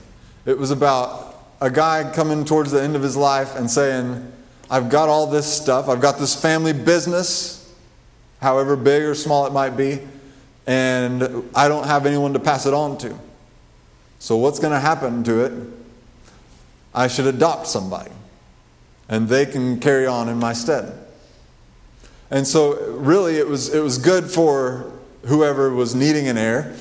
It 0.46 0.58
was 0.58 0.70
about 0.70 1.34
a 1.60 1.70
guy 1.70 2.10
coming 2.14 2.44
towards 2.44 2.70
the 2.70 2.82
end 2.82 2.96
of 2.96 3.02
his 3.02 3.16
life 3.16 3.56
and 3.56 3.70
saying, 3.70 4.32
I've 4.70 4.88
got 4.88 5.08
all 5.08 5.26
this 5.26 5.50
stuff, 5.50 5.88
I've 5.88 6.00
got 6.00 6.18
this 6.18 6.40
family 6.40 6.72
business, 6.72 7.72
however 8.40 8.76
big 8.76 9.02
or 9.02 9.14
small 9.14 9.46
it 9.46 9.52
might 9.52 9.76
be, 9.76 10.00
and 10.66 11.48
I 11.54 11.68
don't 11.68 11.86
have 11.86 12.06
anyone 12.06 12.32
to 12.32 12.38
pass 12.38 12.66
it 12.66 12.74
on 12.74 12.98
to. 12.98 13.18
So, 14.18 14.36
what's 14.36 14.58
going 14.58 14.72
to 14.72 14.80
happen 14.80 15.22
to 15.24 15.44
it? 15.44 15.52
I 16.94 17.08
should 17.08 17.26
adopt 17.26 17.66
somebody, 17.66 18.10
and 19.08 19.28
they 19.28 19.44
can 19.44 19.80
carry 19.80 20.06
on 20.06 20.28
in 20.28 20.38
my 20.38 20.54
stead. 20.54 20.98
And 22.30 22.46
so, 22.46 22.92
really, 22.92 23.36
it 23.36 23.46
was, 23.46 23.72
it 23.74 23.80
was 23.80 23.98
good 23.98 24.30
for 24.30 24.92
whoever 25.26 25.70
was 25.72 25.94
needing 25.94 26.26
an 26.28 26.38
heir 26.38 26.74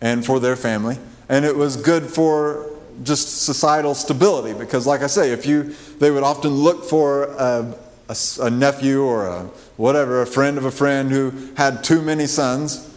and 0.00 0.24
for 0.24 0.40
their 0.40 0.56
family, 0.56 0.98
and 1.28 1.44
it 1.44 1.56
was 1.56 1.76
good 1.76 2.04
for 2.04 2.70
just 3.02 3.42
societal 3.42 3.94
stability 3.94 4.56
because, 4.56 4.86
like 4.86 5.02
I 5.02 5.06
say, 5.08 5.32
if 5.32 5.46
you, 5.46 5.74
they 5.98 6.10
would 6.10 6.22
often 6.22 6.50
look 6.50 6.84
for 6.84 7.24
a, 7.24 7.74
a, 8.08 8.16
a 8.42 8.50
nephew 8.50 9.02
or 9.02 9.26
a 9.26 9.42
whatever, 9.76 10.22
a 10.22 10.26
friend 10.26 10.58
of 10.58 10.64
a 10.64 10.70
friend 10.70 11.10
who 11.10 11.32
had 11.56 11.82
too 11.82 12.00
many 12.02 12.26
sons, 12.26 12.94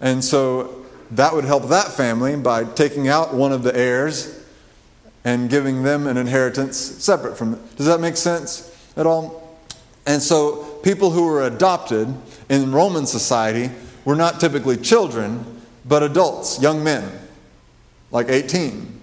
and 0.00 0.22
so 0.22 0.84
that 1.12 1.34
would 1.34 1.44
help 1.44 1.68
that 1.68 1.92
family 1.92 2.36
by 2.36 2.64
taking 2.64 3.08
out 3.08 3.34
one 3.34 3.52
of 3.52 3.62
the 3.62 3.74
heirs 3.74 4.34
and 5.24 5.50
giving 5.50 5.82
them 5.82 6.06
an 6.06 6.16
inheritance 6.16 6.76
separate 6.76 7.36
from 7.36 7.54
it. 7.54 7.76
Does 7.76 7.86
that 7.86 8.00
make 8.00 8.16
sense 8.16 8.74
at 8.96 9.06
all? 9.06 9.58
And 10.06 10.22
so, 10.22 10.64
people 10.82 11.10
who 11.10 11.26
were 11.26 11.42
adopted 11.42 12.14
in 12.48 12.72
Roman 12.72 13.04
society 13.06 13.70
were 14.04 14.16
not 14.16 14.40
typically 14.40 14.76
children, 14.76 15.57
but 15.88 16.02
adults, 16.02 16.60
young 16.60 16.84
men, 16.84 17.10
like 18.10 18.28
18. 18.28 19.00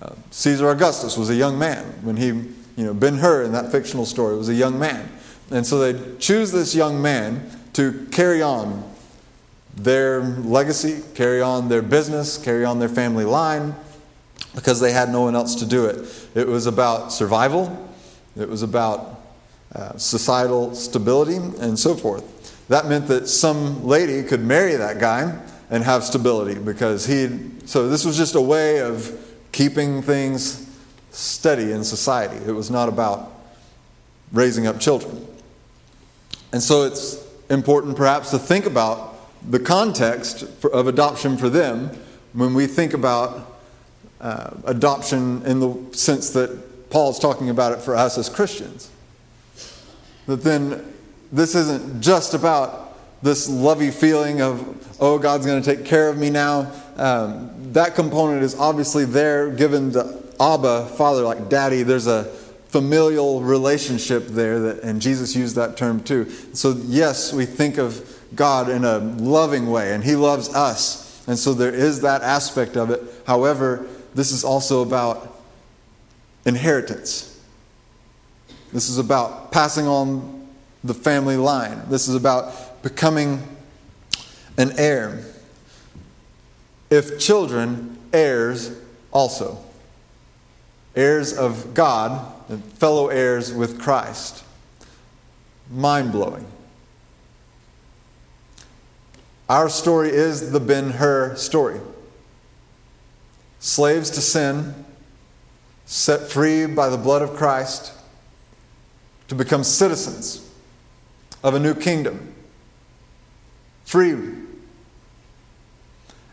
Uh, 0.00 0.10
Caesar 0.30 0.70
Augustus 0.70 1.16
was 1.16 1.30
a 1.30 1.34
young 1.34 1.58
man 1.58 1.84
when 2.02 2.16
he, 2.16 2.26
you 2.26 2.54
know, 2.84 2.94
Ben 2.94 3.18
Hur 3.18 3.42
in 3.44 3.52
that 3.52 3.70
fictional 3.70 4.06
story 4.06 4.36
was 4.36 4.48
a 4.48 4.54
young 4.54 4.78
man. 4.78 5.10
And 5.50 5.66
so 5.66 5.78
they 5.78 6.16
choose 6.18 6.50
this 6.50 6.74
young 6.74 7.00
man 7.00 7.50
to 7.74 8.06
carry 8.10 8.42
on 8.42 8.90
their 9.76 10.20
legacy, 10.20 11.02
carry 11.14 11.42
on 11.42 11.68
their 11.68 11.82
business, 11.82 12.38
carry 12.38 12.64
on 12.64 12.78
their 12.78 12.88
family 12.88 13.24
line, 13.24 13.74
because 14.54 14.80
they 14.80 14.92
had 14.92 15.10
no 15.10 15.20
one 15.20 15.36
else 15.36 15.54
to 15.56 15.66
do 15.66 15.84
it. 15.84 16.28
It 16.34 16.46
was 16.46 16.66
about 16.66 17.12
survival, 17.12 17.90
it 18.36 18.48
was 18.48 18.62
about 18.62 19.20
uh, 19.74 19.96
societal 19.98 20.74
stability, 20.74 21.36
and 21.36 21.78
so 21.78 21.94
forth. 21.94 22.32
That 22.68 22.86
meant 22.86 23.06
that 23.08 23.28
some 23.28 23.84
lady 23.86 24.26
could 24.26 24.40
marry 24.40 24.74
that 24.74 24.98
guy 24.98 25.38
and 25.70 25.82
have 25.84 26.04
stability 26.04 26.58
because 26.58 27.06
he. 27.06 27.28
So 27.66 27.88
this 27.88 28.04
was 28.04 28.16
just 28.16 28.34
a 28.34 28.40
way 28.40 28.80
of 28.80 29.12
keeping 29.52 30.02
things 30.02 30.62
steady 31.10 31.72
in 31.72 31.82
society. 31.82 32.36
It 32.46 32.52
was 32.52 32.70
not 32.70 32.88
about 32.88 33.32
raising 34.32 34.66
up 34.66 34.78
children. 34.78 35.26
And 36.52 36.62
so 36.62 36.84
it's 36.84 37.24
important 37.48 37.96
perhaps 37.96 38.30
to 38.30 38.38
think 38.38 38.66
about 38.66 39.14
the 39.50 39.58
context 39.58 40.46
for, 40.60 40.70
of 40.72 40.86
adoption 40.86 41.36
for 41.36 41.48
them 41.48 41.90
when 42.32 42.54
we 42.54 42.66
think 42.66 42.92
about 42.92 43.60
uh, 44.20 44.50
adoption 44.64 45.44
in 45.46 45.60
the 45.60 45.76
sense 45.92 46.30
that 46.30 46.90
Paul's 46.90 47.18
talking 47.18 47.50
about 47.50 47.72
it 47.72 47.80
for 47.80 47.96
us 47.96 48.18
as 48.18 48.28
Christians. 48.28 48.90
That 50.26 50.42
then 50.42 50.94
this 51.32 51.54
isn't 51.54 52.00
just 52.02 52.34
about 52.34 52.85
this 53.26 53.48
lovey 53.48 53.90
feeling 53.90 54.40
of, 54.40 54.96
oh, 55.00 55.18
God's 55.18 55.46
going 55.46 55.60
to 55.60 55.76
take 55.76 55.84
care 55.84 56.08
of 56.08 56.16
me 56.16 56.30
now. 56.30 56.70
Um, 56.96 57.72
that 57.72 57.96
component 57.96 58.44
is 58.44 58.54
obviously 58.54 59.04
there, 59.04 59.50
given 59.50 59.90
the 59.90 60.24
Abba, 60.38 60.86
Father, 60.86 61.22
like 61.22 61.48
Daddy. 61.48 61.82
There's 61.82 62.06
a 62.06 62.24
familial 62.68 63.42
relationship 63.42 64.28
there, 64.28 64.60
that, 64.60 64.84
and 64.84 65.02
Jesus 65.02 65.34
used 65.34 65.56
that 65.56 65.76
term 65.76 66.04
too. 66.04 66.30
So, 66.52 66.76
yes, 66.86 67.32
we 67.32 67.46
think 67.46 67.78
of 67.78 68.16
God 68.36 68.68
in 68.68 68.84
a 68.84 68.98
loving 68.98 69.72
way, 69.72 69.92
and 69.92 70.04
He 70.04 70.14
loves 70.14 70.54
us. 70.54 71.26
And 71.26 71.36
so 71.36 71.52
there 71.52 71.74
is 71.74 72.02
that 72.02 72.22
aspect 72.22 72.76
of 72.76 72.90
it. 72.90 73.02
However, 73.26 73.88
this 74.14 74.30
is 74.30 74.44
also 74.44 74.82
about 74.82 75.42
inheritance. 76.44 77.44
This 78.72 78.88
is 78.88 78.98
about 78.98 79.50
passing 79.50 79.88
on 79.88 80.46
the 80.84 80.94
family 80.94 81.36
line. 81.36 81.82
This 81.88 82.06
is 82.06 82.14
about 82.14 82.54
becoming 82.86 83.42
an 84.56 84.70
heir. 84.78 85.24
If 86.88 87.18
children, 87.18 87.98
heirs 88.12 88.70
also. 89.10 89.58
Heirs 90.94 91.32
of 91.32 91.74
God 91.74 92.32
and 92.48 92.62
fellow 92.62 93.08
heirs 93.08 93.52
with 93.52 93.80
Christ. 93.80 94.44
Mind 95.68 96.12
blowing. 96.12 96.46
Our 99.48 99.68
story 99.68 100.10
is 100.10 100.52
the 100.52 100.60
Ben 100.60 100.90
Hur 100.90 101.34
story. 101.34 101.80
Slaves 103.58 104.10
to 104.10 104.20
sin, 104.20 104.84
set 105.86 106.30
free 106.30 106.66
by 106.66 106.88
the 106.88 106.96
blood 106.96 107.22
of 107.22 107.34
Christ 107.34 107.92
to 109.26 109.34
become 109.34 109.64
citizens 109.64 110.48
of 111.42 111.54
a 111.54 111.58
new 111.58 111.74
kingdom, 111.74 112.32
free, 113.86 114.12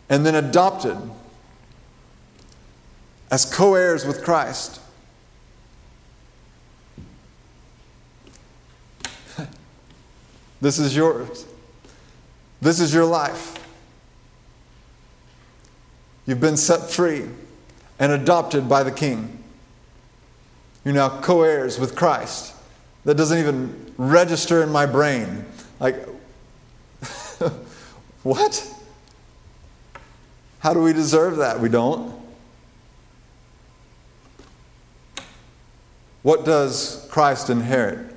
and 0.09 0.25
then 0.25 0.35
adopted 0.35 0.97
as 3.31 3.45
co 3.45 3.75
heirs 3.75 4.05
with 4.05 4.21
Christ. 4.23 4.81
this 10.61 10.77
is 10.77 10.93
yours. 10.95 11.45
This 12.61 12.79
is 12.81 12.93
your 12.93 13.05
life. 13.05 13.57
You've 16.25 16.41
been 16.41 16.57
set 16.57 16.89
free 16.89 17.25
and 17.99 18.11
adopted 18.11 18.67
by 18.67 18.83
the 18.83 18.91
King. 18.91 19.43
You're 20.83 20.93
now 20.95 21.21
co 21.21 21.43
heirs 21.43 21.79
with 21.79 21.95
Christ. 21.95 22.53
That 23.05 23.15
doesn't 23.15 23.37
even 23.37 23.93
register 23.97 24.63
in 24.63 24.69
my 24.69 24.85
brain. 24.85 25.45
Like, 25.79 26.07
what? 28.23 28.73
How 30.59 30.73
do 30.73 30.81
we 30.81 30.93
deserve 30.93 31.37
that? 31.37 31.59
We 31.59 31.69
don't. 31.69 32.13
What 36.21 36.45
does 36.45 37.05
Christ 37.11 37.49
inherit? 37.49 38.13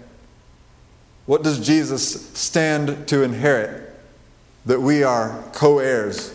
What 1.27 1.43
does 1.43 1.65
Jesus 1.65 2.31
stand 2.39 3.09
to 3.09 3.23
inherit 3.23 3.93
that 4.65 4.81
we 4.81 5.03
are 5.03 5.43
co 5.53 5.81
heirs 5.81 6.35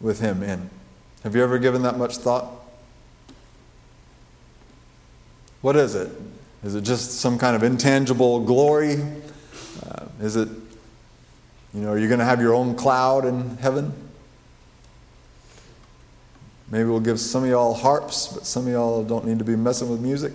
with 0.00 0.20
him 0.20 0.42
in? 0.42 0.68
Have 1.22 1.36
you 1.36 1.42
ever 1.42 1.58
given 1.58 1.82
that 1.82 1.96
much 1.96 2.16
thought? 2.16 2.50
What 5.62 5.76
is 5.76 5.94
it? 5.94 6.10
Is 6.64 6.74
it 6.74 6.82
just 6.82 7.20
some 7.20 7.38
kind 7.38 7.54
of 7.54 7.62
intangible 7.62 8.40
glory? 8.40 9.00
Uh, 9.84 10.06
is 10.20 10.34
it, 10.34 10.48
you 11.76 11.82
know, 11.82 11.90
are 11.90 11.98
you 11.98 12.08
going 12.08 12.20
to 12.20 12.24
have 12.24 12.40
your 12.40 12.54
own 12.54 12.74
cloud 12.74 13.26
in 13.26 13.58
heaven? 13.58 13.92
Maybe 16.70 16.88
we'll 16.88 17.00
give 17.00 17.20
some 17.20 17.44
of 17.44 17.50
y'all 17.50 17.74
harps, 17.74 18.28
but 18.28 18.46
some 18.46 18.66
of 18.66 18.72
y'all 18.72 19.04
don't 19.04 19.26
need 19.26 19.38
to 19.40 19.44
be 19.44 19.56
messing 19.56 19.90
with 19.90 20.00
music. 20.00 20.32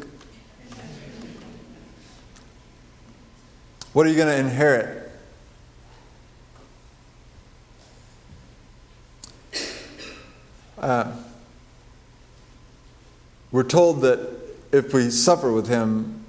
What 3.93 4.05
are 4.05 4.11
you 4.11 4.15
going 4.15 4.27
to 4.27 4.37
inherit? 4.37 5.11
Uh, 10.77 11.11
we're 13.51 13.63
told 13.63 14.01
that 14.01 14.19
if 14.71 14.93
we 14.93 15.09
suffer 15.09 15.51
with 15.51 15.67
him, 15.67 16.23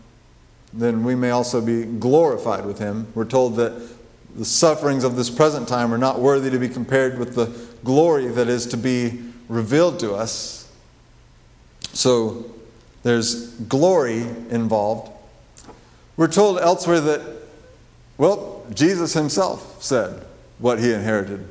then 0.72 1.04
we 1.04 1.14
may 1.14 1.30
also 1.30 1.60
be 1.60 1.84
glorified 1.84 2.64
with 2.64 2.78
him. 2.78 3.08
We're 3.14 3.26
told 3.26 3.56
that 3.56 3.92
the 4.36 4.44
sufferings 4.44 5.04
of 5.04 5.16
this 5.16 5.30
present 5.30 5.68
time 5.68 5.92
are 5.92 5.98
not 5.98 6.18
worthy 6.18 6.50
to 6.50 6.58
be 6.58 6.68
compared 6.68 7.18
with 7.18 7.34
the 7.34 7.46
glory 7.84 8.28
that 8.28 8.48
is 8.48 8.66
to 8.66 8.76
be 8.76 9.22
revealed 9.48 10.00
to 10.00 10.14
us. 10.14 10.70
So 11.92 12.50
there's 13.02 13.50
glory 13.60 14.20
involved. 14.50 15.10
We're 16.16 16.28
told 16.28 16.58
elsewhere 16.58 17.00
that, 17.00 17.20
well, 18.16 18.64
Jesus 18.72 19.12
himself 19.14 19.82
said 19.82 20.24
what 20.58 20.78
he 20.78 20.92
inherited. 20.92 21.46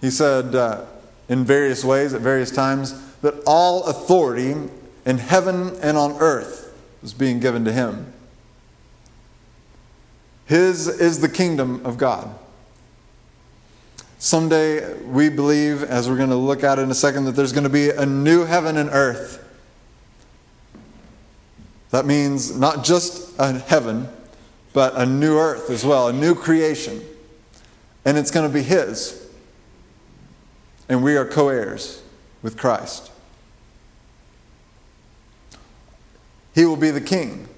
He 0.00 0.10
said 0.10 0.54
uh, 0.54 0.84
in 1.28 1.44
various 1.44 1.84
ways, 1.84 2.12
at 2.14 2.20
various 2.20 2.50
times, 2.50 2.94
that 3.20 3.34
all 3.46 3.84
authority 3.84 4.54
in 5.06 5.18
heaven 5.18 5.76
and 5.80 5.96
on 5.96 6.12
earth 6.20 6.76
was 7.02 7.14
being 7.14 7.40
given 7.40 7.64
to 7.64 7.72
him. 7.72 8.12
His 10.48 10.88
is 10.88 11.20
the 11.20 11.28
kingdom 11.28 11.84
of 11.84 11.98
God. 11.98 12.34
Someday, 14.18 14.94
we 15.02 15.28
believe, 15.28 15.82
as 15.82 16.08
we're 16.08 16.16
going 16.16 16.30
to 16.30 16.36
look 16.36 16.64
at 16.64 16.78
in 16.78 16.90
a 16.90 16.94
second, 16.94 17.26
that 17.26 17.32
there's 17.32 17.52
going 17.52 17.64
to 17.64 17.70
be 17.70 17.90
a 17.90 18.06
new 18.06 18.46
heaven 18.46 18.78
and 18.78 18.88
earth. 18.90 19.44
That 21.90 22.06
means 22.06 22.56
not 22.56 22.82
just 22.82 23.38
a 23.38 23.58
heaven, 23.58 24.08
but 24.72 24.96
a 24.96 25.04
new 25.04 25.36
earth 25.36 25.68
as 25.68 25.84
well, 25.84 26.08
a 26.08 26.14
new 26.14 26.34
creation. 26.34 27.02
And 28.06 28.16
it's 28.16 28.30
going 28.30 28.48
to 28.48 28.52
be 28.52 28.62
His. 28.62 29.28
And 30.88 31.04
we 31.04 31.18
are 31.18 31.26
co 31.26 31.50
heirs 31.50 32.02
with 32.40 32.56
Christ. 32.56 33.10
He 36.54 36.64
will 36.64 36.76
be 36.76 36.90
the 36.90 37.02
king. 37.02 37.48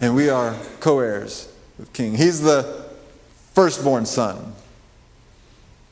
And 0.00 0.16
we 0.16 0.28
are 0.28 0.56
co 0.80 0.98
heirs 0.98 1.50
King. 1.92 2.16
He's 2.16 2.40
the 2.40 2.86
firstborn 3.54 4.06
son. 4.06 4.54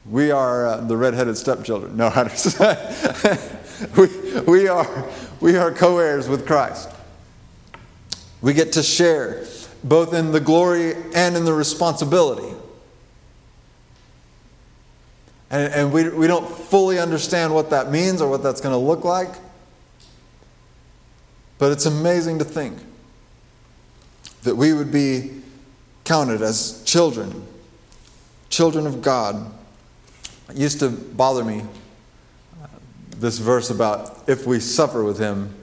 We 0.07 0.31
are 0.31 0.67
uh, 0.67 0.77
the 0.79 0.97
redheaded 0.97 1.37
stepchildren. 1.37 1.97
No, 1.97 2.09
we, 3.97 4.41
we 4.41 4.69
are, 4.69 5.09
we 5.41 5.57
are 5.57 5.71
co 5.73 5.99
heirs 5.99 6.29
with 6.29 6.47
Christ. 6.47 6.89
We 8.43 8.55
get 8.55 8.73
to 8.73 8.83
share 8.83 9.45
both 9.85 10.15
in 10.15 10.33
the 10.33 10.41
glory 10.41 10.95
and 11.15 11.37
in 11.37 11.45
the 11.45 11.53
responsibility. 11.53 12.55
And, 15.51 15.73
and 15.73 15.93
we, 15.93 16.09
we 16.09 16.27
don't 16.27 16.49
fully 16.49 16.99
understand 16.99 17.55
what 17.55 17.71
that 17.71 17.91
means 17.91 18.23
or 18.23 18.31
what 18.31 18.43
that's 18.43 18.61
going 18.61 18.73
to 18.73 18.79
look 18.79 19.05
like. 19.05 19.31
But 21.59 21.73
it's 21.73 21.87
amazing 21.87 22.39
to 22.39 22.45
think 22.45 22.79
that 24.45 24.57
we 24.57 24.73
would 24.73 24.91
be 24.91 25.40
counted 26.11 26.43
as 26.43 26.83
children, 26.83 27.47
children 28.49 28.85
of 28.85 29.01
God. 29.01 29.49
It 30.49 30.57
used 30.57 30.81
to 30.81 30.89
bother 30.89 31.45
me, 31.45 31.63
uh, 32.61 32.67
this 33.17 33.39
verse 33.39 33.71
about 33.71 34.29
if 34.29 34.45
we 34.45 34.59
suffer 34.59 35.05
with 35.05 35.21
him, 35.21 35.55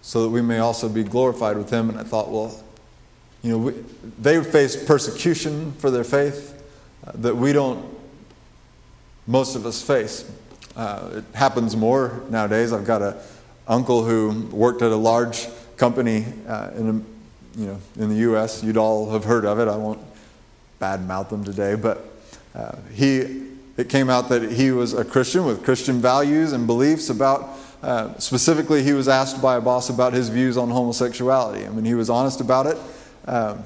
so 0.00 0.22
that 0.22 0.28
we 0.28 0.40
may 0.40 0.60
also 0.60 0.88
be 0.88 1.02
glorified 1.02 1.56
with 1.56 1.68
him. 1.68 1.90
And 1.90 1.98
I 1.98 2.04
thought, 2.04 2.30
well, 2.30 2.62
you 3.42 3.50
know, 3.50 3.58
we, 3.58 3.72
they 4.20 4.40
face 4.44 4.76
persecution 4.84 5.72
for 5.72 5.90
their 5.90 6.04
faith 6.04 6.62
uh, 7.04 7.10
that 7.16 7.36
we 7.36 7.52
don't, 7.52 7.84
most 9.26 9.56
of 9.56 9.66
us 9.66 9.82
face. 9.82 10.30
Uh, 10.76 11.10
it 11.14 11.24
happens 11.34 11.74
more 11.74 12.22
nowadays. 12.30 12.72
I've 12.72 12.86
got 12.86 13.02
a 13.02 13.20
uncle 13.66 14.04
who 14.04 14.46
worked 14.52 14.80
at 14.80 14.92
a 14.92 14.96
large 14.96 15.48
company 15.76 16.26
uh, 16.46 16.70
in, 16.76 17.04
you 17.56 17.66
know, 17.66 17.78
in 17.96 18.08
the 18.08 18.16
U.S. 18.16 18.62
You'd 18.62 18.76
all 18.76 19.10
have 19.10 19.24
heard 19.24 19.44
of 19.44 19.58
it. 19.58 19.68
I 19.68 19.76
won't 19.76 20.00
badmouth 20.80 21.28
them 21.30 21.44
today, 21.44 21.74
but 21.74 22.04
uh, 22.54 22.76
he, 22.92 23.42
it 23.76 23.88
came 23.88 24.10
out 24.10 24.28
that 24.28 24.52
he 24.52 24.70
was 24.70 24.94
a 24.94 25.04
Christian 25.04 25.44
with 25.44 25.64
Christian 25.64 26.00
values 26.00 26.52
and 26.52 26.66
beliefs 26.66 27.08
about. 27.10 27.48
Uh, 27.82 28.16
specifically, 28.18 28.82
he 28.82 28.92
was 28.92 29.08
asked 29.08 29.42
by 29.42 29.56
a 29.56 29.60
boss 29.60 29.90
about 29.90 30.12
his 30.12 30.28
views 30.28 30.56
on 30.56 30.70
homosexuality. 30.70 31.66
I 31.66 31.70
mean, 31.70 31.84
he 31.84 31.94
was 31.94 32.10
honest 32.10 32.40
about 32.40 32.66
it. 32.66 32.78
Um, 33.26 33.64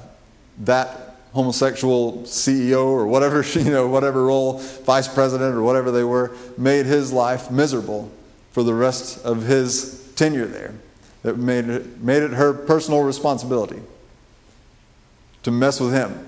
that 0.59 1.15
homosexual 1.33 2.23
CEO 2.23 2.85
or 2.85 3.05
whatever, 3.05 3.43
you 3.53 3.71
know, 3.71 3.87
whatever 3.87 4.25
role, 4.25 4.59
vice 4.59 5.07
president 5.07 5.55
or 5.55 5.61
whatever 5.61 5.91
they 5.91 6.03
were, 6.03 6.35
made 6.57 6.85
his 6.85 7.13
life 7.13 7.51
miserable 7.51 8.11
for 8.51 8.63
the 8.63 8.73
rest 8.73 9.23
of 9.23 9.43
his 9.43 10.11
tenure 10.15 10.47
there. 10.47 10.73
That 11.23 11.37
made 11.37 11.67
it, 11.67 11.99
made 11.99 12.23
it 12.23 12.31
her 12.31 12.53
personal 12.53 13.01
responsibility 13.01 13.81
to 15.43 15.51
mess 15.51 15.79
with 15.79 15.93
him. 15.93 16.27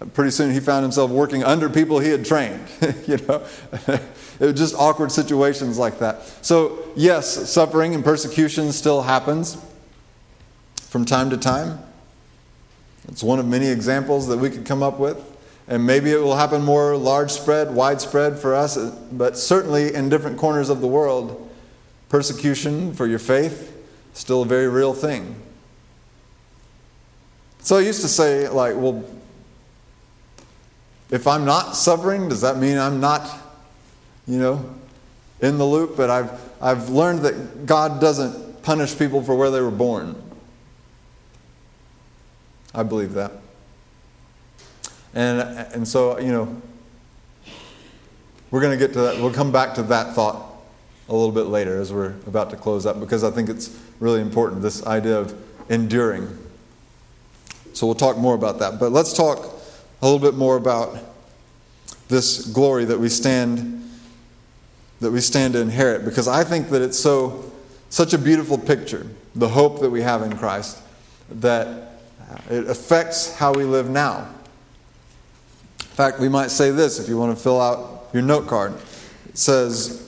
Uh, 0.00 0.04
pretty 0.06 0.30
soon 0.30 0.52
he 0.52 0.60
found 0.60 0.82
himself 0.82 1.10
working 1.10 1.42
under 1.42 1.68
people 1.68 1.98
he 1.98 2.10
had 2.10 2.24
trained. 2.24 2.66
you 3.06 3.16
know, 3.16 3.44
it 3.88 4.00
was 4.40 4.54
just 4.54 4.74
awkward 4.74 5.10
situations 5.10 5.78
like 5.78 5.98
that. 5.98 6.22
So, 6.44 6.78
yes, 6.94 7.50
suffering 7.50 7.94
and 7.94 8.04
persecution 8.04 8.72
still 8.72 9.02
happens 9.02 9.56
from 10.76 11.04
time 11.04 11.30
to 11.30 11.36
time. 11.36 11.80
It's 13.08 13.22
one 13.22 13.38
of 13.38 13.46
many 13.46 13.68
examples 13.68 14.28
that 14.28 14.38
we 14.38 14.50
could 14.50 14.66
come 14.66 14.82
up 14.82 14.98
with. 14.98 15.24
And 15.66 15.86
maybe 15.86 16.10
it 16.10 16.18
will 16.18 16.36
happen 16.36 16.62
more 16.62 16.96
large 16.96 17.30
spread, 17.30 17.74
widespread 17.74 18.38
for 18.38 18.54
us, 18.54 18.76
but 19.12 19.36
certainly 19.36 19.94
in 19.94 20.08
different 20.08 20.38
corners 20.38 20.70
of 20.70 20.80
the 20.80 20.86
world, 20.86 21.47
persecution 22.08 22.94
for 22.94 23.06
your 23.06 23.18
faith 23.18 23.74
still 24.18 24.42
a 24.42 24.46
very 24.46 24.68
real 24.68 24.92
thing. 24.92 25.36
So 27.60 27.76
I 27.76 27.80
used 27.80 28.00
to 28.02 28.08
say, 28.08 28.48
like, 28.48 28.74
well, 28.76 29.04
if 31.10 31.26
I'm 31.26 31.44
not 31.44 31.76
suffering, 31.76 32.28
does 32.28 32.40
that 32.40 32.56
mean 32.56 32.78
I'm 32.78 33.00
not, 33.00 33.28
you 34.26 34.38
know, 34.38 34.74
in 35.40 35.58
the 35.58 35.64
loop? 35.64 35.96
But 35.96 36.10
I've, 36.10 36.40
I've 36.60 36.88
learned 36.88 37.20
that 37.20 37.66
God 37.66 38.00
doesn't 38.00 38.62
punish 38.62 38.98
people 38.98 39.22
for 39.22 39.34
where 39.34 39.50
they 39.50 39.60
were 39.60 39.70
born. 39.70 40.20
I 42.74 42.82
believe 42.82 43.14
that. 43.14 43.32
And, 45.14 45.40
and 45.40 45.88
so, 45.88 46.18
you 46.18 46.32
know, 46.32 46.62
we're 48.50 48.60
going 48.60 48.78
to 48.78 48.84
get 48.84 48.92
to 48.94 49.00
that. 49.00 49.16
We'll 49.16 49.32
come 49.32 49.52
back 49.52 49.74
to 49.74 49.82
that 49.84 50.14
thought 50.14 50.47
a 51.08 51.12
little 51.14 51.32
bit 51.32 51.46
later 51.46 51.80
as 51.80 51.92
we're 51.92 52.14
about 52.26 52.50
to 52.50 52.56
close 52.56 52.86
up 52.86 53.00
because 53.00 53.24
I 53.24 53.30
think 53.30 53.48
it's 53.48 53.76
really 54.00 54.20
important 54.20 54.62
this 54.62 54.86
idea 54.86 55.18
of 55.18 55.34
enduring. 55.68 56.28
So 57.72 57.86
we'll 57.86 57.94
talk 57.94 58.16
more 58.16 58.34
about 58.34 58.58
that. 58.58 58.78
But 58.78 58.92
let's 58.92 59.12
talk 59.12 59.38
a 60.02 60.04
little 60.04 60.18
bit 60.18 60.34
more 60.34 60.56
about 60.56 60.98
this 62.08 62.46
glory 62.46 62.84
that 62.86 62.98
we 62.98 63.08
stand 63.08 63.74
that 65.00 65.12
we 65.12 65.20
stand 65.20 65.52
to 65.54 65.60
inherit 65.60 66.04
because 66.04 66.26
I 66.26 66.42
think 66.42 66.70
that 66.70 66.82
it's 66.82 66.98
so 66.98 67.52
such 67.88 68.12
a 68.12 68.18
beautiful 68.18 68.58
picture, 68.58 69.06
the 69.34 69.48
hope 69.48 69.80
that 69.80 69.90
we 69.90 70.02
have 70.02 70.22
in 70.22 70.36
Christ, 70.36 70.78
that 71.30 72.00
it 72.50 72.68
affects 72.68 73.34
how 73.34 73.52
we 73.52 73.64
live 73.64 73.88
now. 73.88 74.28
In 75.80 75.86
fact, 75.86 76.20
we 76.20 76.28
might 76.28 76.50
say 76.50 76.70
this 76.70 76.98
if 76.98 77.08
you 77.08 77.16
want 77.16 77.36
to 77.36 77.42
fill 77.42 77.60
out 77.60 78.08
your 78.12 78.22
note 78.22 78.46
card. 78.46 78.74
It 79.28 79.38
says, 79.38 80.07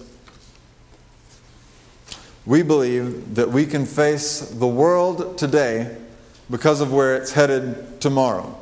We 2.46 2.62
believe 2.62 3.34
that 3.34 3.50
we 3.50 3.66
can 3.66 3.84
face 3.84 4.40
the 4.40 4.66
world 4.66 5.36
today 5.36 5.96
because 6.50 6.80
of 6.80 6.92
where 6.92 7.16
it's 7.16 7.32
headed 7.32 8.00
tomorrow. 8.00 8.56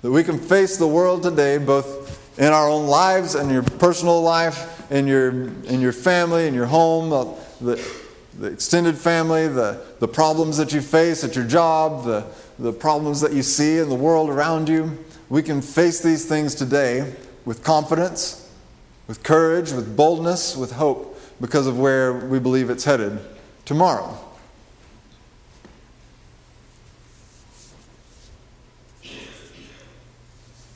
That 0.00 0.10
we 0.10 0.24
can 0.24 0.38
face 0.38 0.78
the 0.78 0.88
world 0.88 1.22
today, 1.22 1.58
both 1.58 2.38
in 2.38 2.52
our 2.52 2.68
own 2.68 2.86
lives 2.86 3.34
and 3.34 3.50
your 3.50 3.62
personal 3.62 4.22
life, 4.22 4.90
in 4.90 5.06
your, 5.06 5.30
in 5.64 5.80
your 5.80 5.92
family, 5.92 6.46
in 6.46 6.54
your 6.54 6.66
home, 6.66 7.12
uh, 7.12 7.24
the, 7.60 7.80
the 8.38 8.46
extended 8.46 8.96
family, 8.96 9.48
the, 9.48 9.84
the 10.00 10.08
problems 10.08 10.56
that 10.56 10.72
you 10.72 10.80
face 10.80 11.22
at 11.24 11.36
your 11.36 11.46
job, 11.46 12.04
the, 12.04 12.24
the 12.58 12.72
problems 12.72 13.20
that 13.20 13.32
you 13.32 13.42
see 13.42 13.78
in 13.78 13.88
the 13.88 13.94
world 13.94 14.30
around 14.30 14.68
you. 14.68 14.98
We 15.28 15.42
can 15.42 15.62
face 15.62 16.00
these 16.00 16.26
things 16.26 16.54
today 16.54 17.14
with 17.44 17.62
confidence, 17.62 18.50
with 19.06 19.22
courage, 19.22 19.72
with 19.72 19.96
boldness, 19.96 20.56
with 20.56 20.72
hope, 20.72 21.11
because 21.42 21.66
of 21.66 21.76
where 21.76 22.12
we 22.12 22.38
believe 22.38 22.70
it's 22.70 22.84
headed 22.84 23.18
tomorrow. 23.64 24.16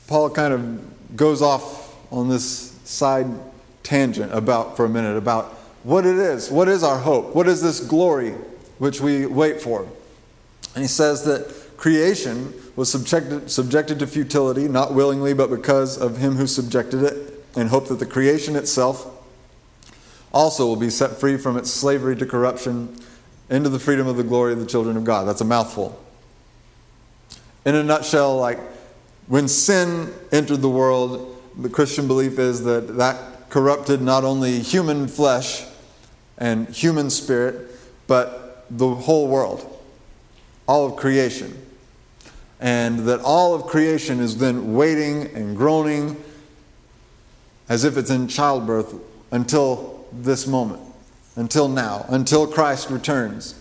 Paul 0.07 0.29
kind 0.29 0.53
of 0.53 1.15
goes 1.15 1.41
off 1.41 1.95
on 2.11 2.27
this 2.27 2.77
side 2.83 3.27
tangent 3.81 4.33
about 4.33 4.75
for 4.75 4.83
a 4.83 4.89
minute 4.89 5.15
about 5.15 5.45
what 5.83 6.05
it 6.05 6.17
is. 6.17 6.51
What 6.51 6.67
is 6.67 6.83
our 6.83 6.99
hope? 6.99 7.33
What 7.33 7.47
is 7.47 7.61
this 7.61 7.79
glory 7.79 8.31
which 8.77 8.99
we 8.99 9.25
wait 9.25 9.61
for? 9.61 9.87
And 10.75 10.83
he 10.83 10.87
says 10.87 11.23
that 11.23 11.77
creation 11.77 12.53
was 12.75 12.91
subjected, 12.91 13.49
subjected 13.49 13.99
to 13.99 14.07
futility, 14.07 14.67
not 14.67 14.93
willingly, 14.93 15.33
but 15.33 15.49
because 15.49 15.97
of 15.97 16.17
him 16.17 16.35
who 16.35 16.45
subjected 16.45 17.03
it, 17.03 17.33
in 17.55 17.67
hope 17.67 17.87
that 17.87 17.99
the 17.99 18.05
creation 18.05 18.57
itself 18.57 19.16
also 20.33 20.65
will 20.65 20.75
be 20.75 20.89
set 20.89 21.11
free 21.19 21.37
from 21.37 21.57
its 21.57 21.71
slavery 21.71 22.15
to 22.15 22.25
corruption 22.25 22.95
into 23.49 23.69
the 23.69 23.79
freedom 23.79 24.07
of 24.07 24.17
the 24.17 24.23
glory 24.23 24.53
of 24.53 24.59
the 24.59 24.65
children 24.65 24.97
of 24.97 25.03
God. 25.03 25.27
That's 25.27 25.41
a 25.41 25.45
mouthful. 25.45 25.99
In 27.65 27.75
a 27.75 27.83
nutshell, 27.83 28.37
like 28.37 28.59
when 29.27 29.47
sin 29.47 30.13
entered 30.31 30.57
the 30.57 30.69
world, 30.69 31.41
the 31.57 31.69
Christian 31.69 32.07
belief 32.07 32.39
is 32.39 32.63
that 32.63 32.97
that 32.97 33.49
corrupted 33.49 34.01
not 34.01 34.23
only 34.23 34.59
human 34.59 35.07
flesh 35.07 35.65
and 36.37 36.67
human 36.69 37.09
spirit, 37.09 37.71
but 38.05 38.65
the 38.69 38.87
whole 38.87 39.27
world, 39.27 39.81
all 40.67 40.85
of 40.85 40.95
creation. 40.97 41.57
And 42.59 42.99
that 43.01 43.21
all 43.21 43.53
of 43.53 43.63
creation 43.63 44.19
is 44.19 44.37
then 44.37 44.73
waiting 44.73 45.27
and 45.35 45.55
groaning 45.55 46.21
as 47.69 47.83
if 47.83 47.97
it's 47.97 48.09
in 48.09 48.27
childbirth 48.27 48.95
until 49.31 49.96
this 50.23 50.47
moment, 50.47 50.81
until 51.35 51.67
now, 51.67 52.05
until 52.09 52.47
Christ 52.47 52.89
returns. 52.89 53.59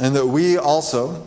And 0.00 0.16
that 0.16 0.26
we 0.26 0.58
also, 0.58 1.26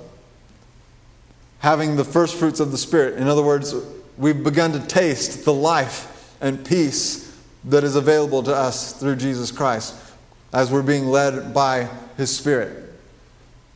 having 1.60 1.96
the 1.96 2.04
first 2.04 2.36
fruits 2.36 2.60
of 2.60 2.72
the 2.72 2.78
Spirit, 2.78 3.15
in 3.15 3.28
other 3.28 3.43
words, 3.43 3.74
we've 4.17 4.43
begun 4.43 4.74
to 4.74 4.80
taste 4.80 5.46
the 5.46 5.54
life 5.54 6.36
and 6.41 6.65
peace 6.65 7.38
that 7.65 7.84
is 7.84 7.96
available 7.96 8.43
to 8.43 8.54
us 8.54 8.93
through 8.93 9.15
Jesus 9.15 9.52
Christ 9.52 9.96
as 10.54 10.72
we're 10.72 10.84
being 10.84 11.06
led 11.06 11.54
by 11.54 11.89
His 12.17 12.36
Spirit. 12.36 12.86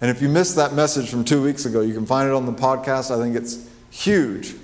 And 0.02 0.10
if 0.10 0.22
you 0.22 0.30
missed 0.30 0.56
that 0.56 0.74
message 0.74 1.10
from 1.10 1.24
two 1.24 1.44
weeks 1.44 1.66
ago, 1.66 1.82
you 1.82 1.94
can 1.94 2.06
find 2.06 2.28
it 2.28 2.34
on 2.34 2.46
the 2.46 2.54
podcast. 2.54 3.16
I 3.16 3.22
think 3.22 3.36
it's 3.36 3.68
huge. 3.92 4.56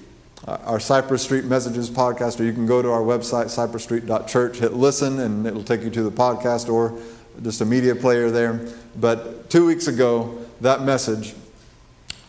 Uh, 0.48 0.58
our 0.64 0.80
Cypress 0.80 1.24
Street 1.24 1.44
Messages 1.44 1.90
podcast, 1.90 2.40
or 2.40 2.46
you 2.46 2.54
can 2.54 2.66
go 2.66 2.82
to 2.82 2.90
our 2.90 3.02
website, 3.02 3.48
cypressstreet.church, 3.48 4.60
hit 4.60 4.72
listen, 4.72 5.20
and 5.20 5.46
it'll 5.46 5.62
take 5.62 5.82
you 5.82 5.90
to 5.90 6.04
the 6.04 6.12
podcast 6.12 6.72
or 6.72 6.98
just 7.44 7.60
a 7.60 7.66
media 7.66 7.94
player 7.94 8.32
there. 8.32 8.66
But 8.96 9.50
two 9.50 9.66
weeks 9.66 9.88
ago, 9.88 10.40
that 10.62 10.84
message 10.84 11.36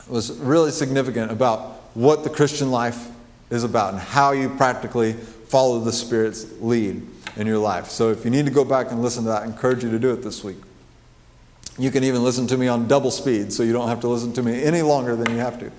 was 0.08 0.36
really 0.38 0.72
significant 0.72 1.30
about 1.30 1.60
what 1.94 2.24
the 2.24 2.30
Christian 2.30 2.72
life 2.72 3.08
is 3.50 3.62
about 3.62 3.92
and 3.92 4.02
how 4.02 4.32
you 4.32 4.48
practically 4.48 5.12
follow 5.12 5.78
the 5.78 5.92
Spirit's 5.92 6.44
lead 6.60 7.06
in 7.36 7.46
your 7.46 7.58
life. 7.58 7.86
So 7.86 8.10
if 8.10 8.24
you 8.24 8.32
need 8.32 8.46
to 8.46 8.52
go 8.52 8.64
back 8.64 8.90
and 8.90 9.00
listen 9.00 9.22
to 9.24 9.30
that, 9.30 9.42
I 9.42 9.46
encourage 9.46 9.84
you 9.84 9.92
to 9.92 9.98
do 10.00 10.12
it 10.12 10.24
this 10.24 10.42
week. 10.42 10.58
You 11.78 11.92
can 11.92 12.02
even 12.02 12.24
listen 12.24 12.48
to 12.48 12.58
me 12.58 12.66
on 12.66 12.88
double 12.88 13.12
speed, 13.12 13.52
so 13.52 13.62
you 13.62 13.72
don't 13.72 13.86
have 13.86 14.00
to 14.00 14.08
listen 14.08 14.32
to 14.32 14.42
me 14.42 14.60
any 14.64 14.82
longer 14.82 15.14
than 15.14 15.30
you 15.30 15.38
have 15.38 15.60
to. 15.60 15.70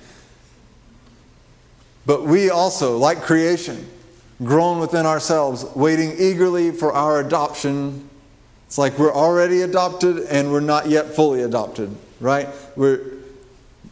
But 2.05 2.23
we 2.23 2.49
also, 2.49 2.97
like 2.97 3.21
creation, 3.21 3.87
groan 4.43 4.79
within 4.79 5.05
ourselves, 5.05 5.65
waiting 5.75 6.13
eagerly 6.17 6.71
for 6.71 6.93
our 6.93 7.19
adoption 7.19 8.09
it's 8.69 8.77
like 8.77 8.99
we're 8.99 9.11
already 9.11 9.63
adopted 9.63 10.19
and 10.29 10.51
we're 10.51 10.59
not 10.59 10.89
yet 10.89 11.15
fully 11.15 11.41
adopted, 11.41 11.89
right? 12.19 12.47
We're, 12.75 13.01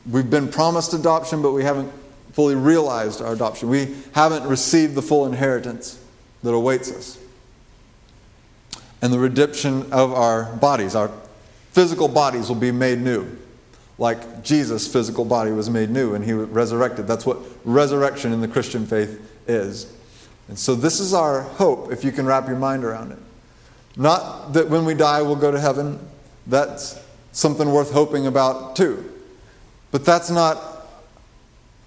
we've 0.07 0.29
been 0.29 0.49
promised 0.49 0.93
adoption, 0.93 1.41
but 1.41 1.53
we 1.53 1.63
haven't 1.63 1.91
fully 2.33 2.53
realized 2.53 3.19
our 3.19 3.33
adoption. 3.33 3.69
We 3.69 3.95
haven't 4.11 4.43
received 4.43 4.93
the 4.93 5.01
full 5.01 5.25
inheritance 5.25 5.99
that 6.43 6.51
awaits 6.51 6.91
us. 6.91 7.17
And 9.01 9.11
the 9.11 9.17
redemption 9.17 9.91
of 9.91 10.13
our 10.13 10.43
bodies, 10.43 10.93
our 10.93 11.09
physical 11.71 12.07
bodies 12.07 12.47
will 12.47 12.55
be 12.55 12.71
made 12.71 12.99
new. 12.99 13.35
Like 13.97 14.43
Jesus' 14.43 14.91
physical 14.91 15.25
body 15.25 15.51
was 15.51 15.69
made 15.69 15.89
new 15.89 16.13
and 16.13 16.23
he 16.23 16.33
was 16.33 16.47
resurrected. 16.49 17.07
That's 17.07 17.25
what 17.25 17.39
resurrection 17.65 18.31
in 18.31 18.41
the 18.41 18.47
Christian 18.47 18.85
faith 18.85 19.19
is. 19.47 19.91
And 20.47 20.57
so, 20.57 20.75
this 20.75 20.99
is 20.99 21.13
our 21.13 21.41
hope 21.41 21.91
if 21.91 22.03
you 22.03 22.11
can 22.11 22.25
wrap 22.25 22.47
your 22.47 22.57
mind 22.57 22.83
around 22.83 23.11
it. 23.11 23.19
Not 23.97 24.53
that 24.53 24.69
when 24.69 24.85
we 24.85 24.93
die 24.93 25.21
we'll 25.21 25.35
go 25.35 25.51
to 25.51 25.59
heaven. 25.59 25.99
That's 26.45 26.99
something 27.31 27.71
worth 27.71 27.91
hoping 27.91 28.27
about 28.27 28.75
too. 28.75 29.11
But 29.91 30.05
that's 30.05 30.29
not 30.29 30.57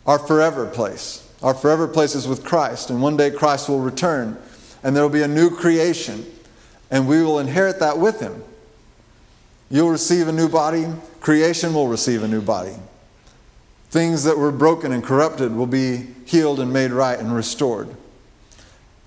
our 0.06 0.18
forever 0.18 0.66
place. 0.66 1.26
Our 1.42 1.54
forever 1.54 1.88
place 1.88 2.14
is 2.14 2.28
with 2.28 2.44
Christ, 2.44 2.90
and 2.90 3.00
one 3.00 3.16
day 3.16 3.30
Christ 3.30 3.68
will 3.68 3.80
return, 3.80 4.36
and 4.82 4.94
there 4.94 5.02
will 5.02 5.10
be 5.10 5.22
a 5.22 5.28
new 5.28 5.50
creation, 5.50 6.26
and 6.90 7.08
we 7.08 7.22
will 7.22 7.38
inherit 7.38 7.80
that 7.80 7.98
with 7.98 8.20
Him. 8.20 8.42
You'll 9.70 9.90
receive 9.90 10.26
a 10.26 10.32
new 10.32 10.48
body, 10.48 10.86
creation 11.20 11.72
will 11.72 11.86
receive 11.86 12.24
a 12.24 12.28
new 12.28 12.42
body. 12.42 12.74
Things 13.90 14.24
that 14.24 14.36
were 14.36 14.50
broken 14.50 14.92
and 14.92 15.02
corrupted 15.02 15.54
will 15.54 15.66
be 15.66 16.08
healed 16.26 16.58
and 16.58 16.72
made 16.72 16.90
right 16.90 17.18
and 17.18 17.34
restored. 17.34 17.88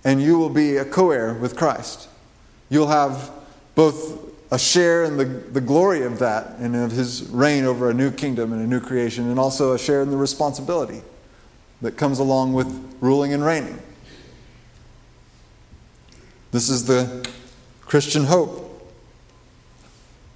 And 0.06 0.21
you 0.21 0.38
will 0.38 0.49
be 0.49 0.78
a 0.78 0.86
co 0.86 1.12
heir 1.12 1.34
with 1.34 1.58
Christ. 1.58 2.08
You'll 2.69 2.88
have 2.88 3.30
both 3.76 4.19
a 4.52 4.60
share 4.60 5.04
in 5.04 5.17
the, 5.17 5.26
the 5.26 5.62
glory 5.62 6.04
of 6.04 6.19
that 6.19 6.58
and 6.60 6.76
of 6.76 6.91
his 6.91 7.23
reign 7.30 7.65
over 7.65 7.89
a 7.89 7.93
new 7.93 8.12
kingdom 8.12 8.54
and 8.54 8.62
a 8.62 8.67
new 8.67 8.80
creation, 8.80 9.30
and 9.30 9.39
also 9.39 9.73
a 9.73 9.80
share 9.80 10.02
in 10.02 10.12
the 10.12 10.17
responsibility 10.17 11.02
that 11.82 11.97
comes 11.97 12.19
along 12.19 12.54
with 12.54 12.97
ruling 13.02 13.34
and 13.34 13.43
reigning. 13.43 13.80
This 16.52 16.69
is 16.69 16.86
the 16.86 17.28
Christian 17.82 18.26
hope 18.26 18.62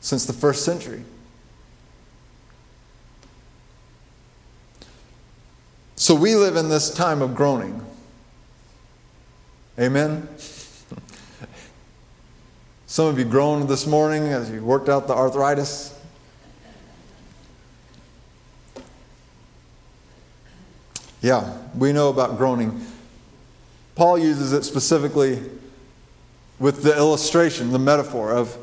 since 0.02 0.26
the 0.26 0.34
first 0.34 0.64
century. 0.64 1.04
So 5.96 6.14
we 6.14 6.36
live 6.36 6.56
in 6.56 6.70
this 6.70 6.94
time 6.94 7.22
of 7.22 7.36
groaning. 7.36 7.84
Amen? 9.80 10.28
Some 12.88 13.08
of 13.08 13.20
you 13.20 13.26
groaned 13.26 13.68
this 13.68 13.86
morning 13.86 14.28
as 14.28 14.50
you 14.50 14.64
worked 14.64 14.90
out 14.90 15.08
the 15.08 15.14
arthritis. 15.14 16.00
Yeah, 21.22 21.58
we 21.76 21.92
know 21.94 22.10
about 22.10 22.38
groaning. 22.38 22.86
Paul 23.96 24.20
uses 24.20 24.54
it 24.54 24.64
specifically 24.64 25.42
with 26.60 26.84
the 26.84 26.96
illustration, 26.96 27.72
the 27.72 27.80
metaphor 27.80 28.32
of 28.32 28.56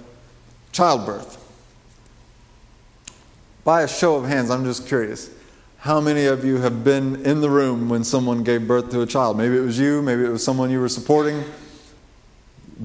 childbirth. 0.75 1.41
By 3.63 3.83
a 3.83 3.89
show 3.89 4.17
of 4.17 4.27
hands, 4.27 4.51
I'm 4.51 4.65
just 4.65 4.87
curious. 4.87 5.31
How 5.79 6.01
many 6.01 6.27
of 6.27 6.45
you 6.45 6.59
have 6.59 6.85
been 6.85 7.25
in 7.25 7.41
the 7.41 7.49
room 7.49 7.89
when 7.89 8.05
someone 8.05 8.43
gave 8.43 8.67
birth 8.67 8.91
to 8.91 9.01
a 9.01 9.07
child? 9.07 9.39
Maybe 9.39 9.57
it 9.57 9.61
was 9.61 9.79
you, 9.79 10.03
maybe 10.03 10.25
it 10.25 10.29
was 10.29 10.45
someone 10.45 10.71
you 10.71 10.81
were 10.81 10.89
supporting. 10.89 11.45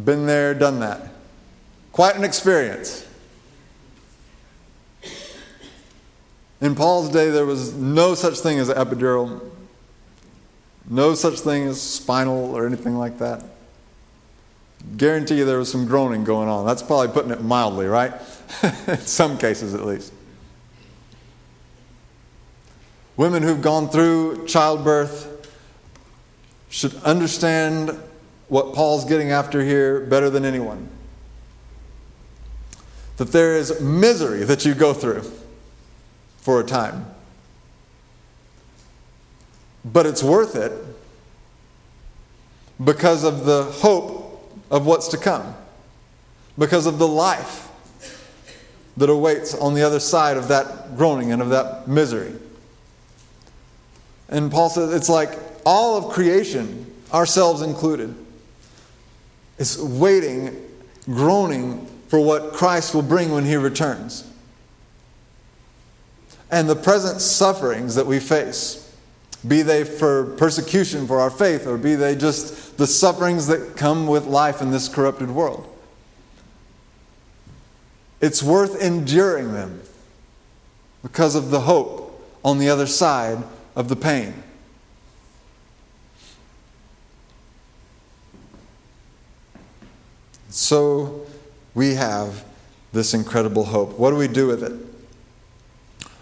Been 0.05 0.25
there, 0.25 0.53
done 0.53 0.79
that. 0.79 1.11
Quite 1.91 2.15
an 2.15 2.23
experience. 2.23 3.05
In 6.61 6.75
Paul's 6.75 7.09
day, 7.09 7.29
there 7.29 7.45
was 7.45 7.73
no 7.73 8.15
such 8.15 8.39
thing 8.39 8.59
as 8.59 8.69
epidural, 8.69 9.41
no 10.89 11.15
such 11.15 11.39
thing 11.39 11.67
as 11.67 11.81
spinal 11.81 12.55
or 12.55 12.67
anything 12.67 12.97
like 12.97 13.17
that. 13.19 13.43
Guarantee 14.97 15.37
you 15.37 15.45
there 15.45 15.57
was 15.57 15.71
some 15.71 15.85
groaning 15.85 16.23
going 16.23 16.49
on. 16.49 16.65
That's 16.65 16.81
probably 16.81 17.09
putting 17.09 17.31
it 17.31 17.41
mildly, 17.41 17.85
right? 17.85 18.13
In 18.87 18.97
some 18.97 19.37
cases, 19.37 19.73
at 19.73 19.85
least. 19.85 20.13
Women 23.17 23.43
who've 23.43 23.61
gone 23.61 23.89
through 23.89 24.47
childbirth 24.47 25.27
should 26.69 26.95
understand 27.03 27.99
what 28.47 28.73
Paul's 28.73 29.05
getting 29.05 29.31
after 29.31 29.61
here 29.61 29.99
better 29.99 30.29
than 30.29 30.45
anyone. 30.45 30.89
That 33.17 33.31
there 33.31 33.57
is 33.57 33.81
misery 33.81 34.43
that 34.45 34.65
you 34.65 34.73
go 34.73 34.93
through 34.93 35.29
for 36.37 36.61
a 36.61 36.63
time. 36.63 37.05
But 39.83 40.05
it's 40.05 40.23
worth 40.23 40.55
it 40.55 40.71
because 42.83 43.23
of 43.23 43.45
the 43.45 43.63
hope 43.63 44.18
of 44.69 44.85
what's 44.85 45.07
to 45.09 45.17
come, 45.17 45.55
because 46.57 46.85
of 46.85 46.99
the 46.99 47.07
life 47.07 47.69
that 48.97 49.09
awaits 49.09 49.55
on 49.55 49.73
the 49.73 49.81
other 49.81 49.99
side 49.99 50.37
of 50.37 50.49
that 50.49 50.97
groaning 50.97 51.31
and 51.31 51.41
of 51.41 51.49
that 51.49 51.87
misery. 51.87 52.33
And 54.27 54.51
Paul 54.51 54.69
says 54.69 54.93
it's 54.93 55.09
like 55.09 55.31
all 55.65 55.97
of 55.97 56.13
creation, 56.13 56.93
ourselves 57.13 57.61
included, 57.61 58.13
is 59.57 59.81
waiting, 59.81 60.55
groaning 61.05 61.85
for 62.07 62.19
what 62.19 62.53
Christ 62.53 62.93
will 62.93 63.01
bring 63.01 63.31
when 63.31 63.45
he 63.45 63.55
returns. 63.55 64.29
And 66.51 66.67
the 66.67 66.75
present 66.75 67.21
sufferings 67.21 67.95
that 67.95 68.05
we 68.05 68.19
face, 68.19 68.88
be 69.47 69.61
they 69.61 69.83
for 69.83 70.25
persecution 70.37 71.07
for 71.07 71.19
our 71.19 71.29
faith, 71.29 71.65
or 71.65 71.77
be 71.77 71.95
they 71.95 72.15
just 72.15 72.77
the 72.77 72.87
sufferings 72.87 73.47
that 73.47 73.75
come 73.77 74.07
with 74.07 74.25
life 74.25 74.61
in 74.61 74.71
this 74.71 74.87
corrupted 74.87 75.31
world, 75.31 75.65
it's 78.21 78.43
worth 78.43 78.81
enduring 78.81 79.53
them 79.53 79.81
because 81.01 81.35
of 81.35 81.51
the 81.51 81.61
hope 81.61 82.21
on 82.43 82.57
the 82.57 82.69
other 82.69 82.85
side 82.85 83.43
of 83.75 83.87
the 83.87 83.95
pain. 83.95 84.43
So 90.49 91.25
we 91.73 91.95
have 91.95 92.43
this 92.91 93.13
incredible 93.13 93.65
hope. 93.65 93.97
What 93.97 94.09
do 94.09 94.17
we 94.17 94.27
do 94.27 94.47
with 94.47 94.63
it? 94.63 94.73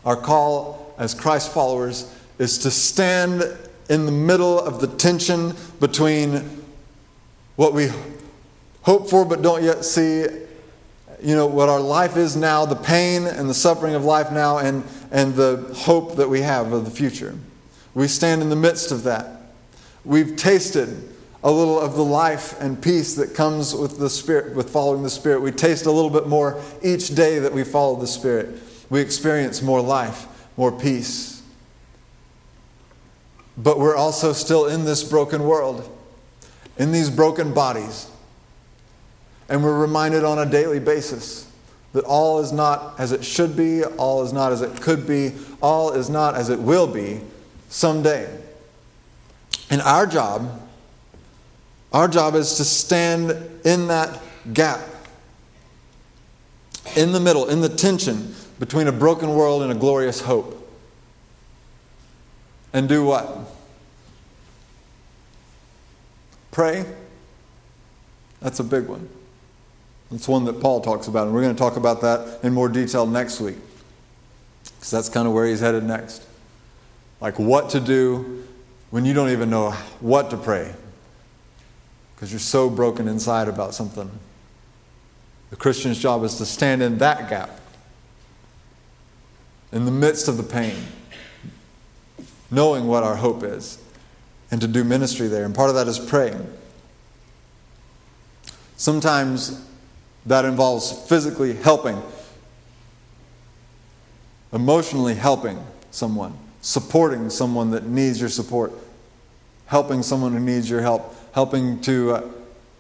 Our 0.06 0.17
call 0.17 0.93
as 0.97 1.13
Christ 1.13 1.51
followers 1.53 2.13
is 2.39 2.58
to 2.60 2.71
stand 2.71 3.43
in 3.89 4.06
the 4.06 4.12
middle 4.12 4.60
of 4.60 4.82
the 4.82 4.88
tension 4.88 5.56
between 5.80 6.63
what 7.56 7.73
we 7.73 7.89
hope 8.84 9.10
for 9.10 9.26
but 9.26 9.41
don't 9.41 9.63
yet 9.63 9.84
see, 9.84 10.21
you 11.21 11.36
know, 11.36 11.47
what 11.47 11.69
our 11.69 11.80
life 11.80 12.15
is 12.15 12.36
now, 12.36 12.65
the 12.65 12.76
pain 12.76 13.26
and 13.26 13.50
the 13.50 13.54
suffering 13.54 13.95
of 13.95 14.06
life 14.06 14.32
now, 14.32 14.60
and, 14.60 14.84
and 15.12 15.36
the 15.36 15.58
hope 15.76 16.15
that 16.15 16.30
we 16.30 16.41
have 16.41 16.71
of 16.71 16.86
the 16.86 16.91
future. 16.91 17.36
We 17.93 18.08
stand 18.08 18.41
in 18.41 18.50
the 18.50 18.56
midst 18.56 18.91
of 18.91 19.04
that. 19.04 19.41
We've 20.06 20.36
tasted 20.36 21.10
a 21.43 21.52
little 21.52 21.80
of 21.80 21.95
the 21.95 22.04
life 22.04 22.60
and 22.62 22.82
peace 22.82 23.15
that 23.15 23.34
comes 23.34 23.73
with 23.73 24.00
the 24.00 24.10
Spirit, 24.10 24.56
with 24.56 24.69
following 24.69 25.04
the 25.04 25.10
Spirit. 25.10 25.41
We 25.41 25.52
taste 25.52 25.86
a 25.86 25.91
little 25.91 26.10
bit 26.10 26.28
more 26.28 26.62
each 26.84 27.15
day 27.15 27.39
that 27.39 27.54
we 27.54 27.63
follow 27.63 27.95
the 27.95 28.08
Spirit. 28.08 28.62
We 28.89 29.02
experience 29.02 29.62
more 29.62 29.82
life, 29.82 30.28
more 30.56 30.71
peace. 30.71 31.37
But 33.58 33.80
we're 33.80 33.96
also 33.96 34.34
still 34.34 34.67
in 34.67 34.86
this 34.86 35.04
broken 35.04 35.43
world, 35.43 35.89
in 36.78 36.91
these 36.91 37.10
broken 37.10 37.54
bodies. 37.54 38.08
And 39.50 39.63
we're 39.63 39.80
reminded 39.80 40.24
on 40.24 40.39
a 40.39 40.46
daily 40.46 40.80
basis 40.80 41.50
that 41.93 42.04
all 42.04 42.39
is 42.39 42.52
not 42.52 43.00
as 43.00 43.12
it 43.12 43.24
should 43.24 43.56
be, 43.56 43.84
all 43.84 44.24
is 44.24 44.34
not 44.34 44.52
as 44.52 44.62
it 44.62 44.82
could 44.82 45.08
be, 45.08 45.34
all 45.62 45.93
is 45.93 46.10
not 46.10 46.36
as 46.36 46.50
it 46.50 46.60
will 46.60 46.86
be 46.86 47.22
someday. 47.70 48.30
And 49.70 49.82
our 49.82 50.06
job, 50.06 50.62
our 51.91 52.08
job 52.08 52.36
is 52.36 52.56
to 52.56 52.63
stand 52.63 53.32
in 53.65 53.88
that 53.88 54.22
gap, 54.54 54.82
in 56.96 57.12
the 57.12 57.20
middle, 57.20 57.50
in 57.50 57.62
the 57.62 57.70
tension 57.70 58.36
between 58.60 58.88
a 58.88 58.91
broken 58.91 59.34
world 59.34 59.63
and 59.63 59.72
a 59.72 59.76
glorious 59.76 60.22
hope. 60.22 60.57
And 62.77 62.87
do 62.87 63.03
what? 63.03 63.35
Pray. 66.51 66.85
That's 68.39 68.59
a 68.59 68.63
big 68.63 68.85
one. 68.85 69.09
It's 70.11 70.27
one 70.27 70.45
that 70.45 70.61
Paul 70.61 70.81
talks 70.81 71.07
about, 71.07 71.25
and 71.25 71.33
we're 71.33 71.41
going 71.41 71.55
to 71.55 71.59
talk 71.59 71.75
about 71.75 72.01
that 72.01 72.43
in 72.43 72.53
more 72.53 72.69
detail 72.69 73.07
next 73.07 73.41
week. 73.41 73.55
Because 74.63 74.91
that's 74.91 75.09
kind 75.09 75.27
of 75.27 75.33
where 75.33 75.47
he's 75.47 75.59
headed 75.59 75.85
next. 75.85 76.23
Like 77.19 77.39
what 77.39 77.71
to 77.71 77.79
do 77.79 78.47
when 78.91 79.05
you 79.05 79.15
don't 79.15 79.29
even 79.29 79.49
know 79.49 79.71
what 79.99 80.29
to 80.29 80.37
pray. 80.37 80.71
Because 82.15 82.31
you're 82.31 82.37
so 82.39 82.69
broken 82.69 83.07
inside 83.07 83.47
about 83.47 83.73
something. 83.73 84.11
The 85.49 85.55
Christian's 85.55 85.97
job 85.97 86.23
is 86.23 86.37
to 86.37 86.45
stand 86.45 86.83
in 86.83 86.99
that 86.99 87.27
gap, 87.27 87.59
in 89.71 89.85
the 89.85 89.91
midst 89.91 90.27
of 90.27 90.37
the 90.37 90.43
pain, 90.43 90.83
knowing 92.49 92.88
what 92.88 93.03
our 93.03 93.15
hope 93.15 93.43
is, 93.43 93.77
and 94.51 94.62
to 94.62 94.67
do 94.67 94.83
ministry 94.83 95.27
there. 95.27 95.45
And 95.45 95.53
part 95.53 95.69
of 95.69 95.75
that 95.75 95.88
is 95.88 95.99
praying. 95.99 96.47
Sometimes 98.77 99.65
that 100.25 100.45
involves 100.45 100.91
physically 101.07 101.53
helping, 101.55 102.01
emotionally 104.53 105.15
helping 105.15 105.57
someone, 105.91 106.38
supporting 106.62 107.29
someone 107.29 107.71
that 107.71 107.86
needs 107.86 108.19
your 108.19 108.29
support, 108.29 108.71
helping 109.65 110.03
someone 110.03 110.33
who 110.33 110.39
needs 110.39 110.69
your 110.69 110.81
help, 110.81 111.15
helping 111.33 111.81
to 111.81 112.12
uh, 112.12 112.29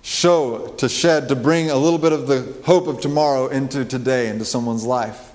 show, 0.01 0.67
to 0.77 0.87
shed, 0.87 1.27
to 1.29 1.35
bring 1.35 1.69
a 1.69 1.75
little 1.75 1.99
bit 1.99 2.13
of 2.13 2.27
the 2.27 2.55
hope 2.65 2.87
of 2.87 3.01
tomorrow 3.01 3.47
into 3.47 3.83
today, 3.83 4.29
into 4.29 4.45
someone's 4.45 4.85
life, 4.85 5.31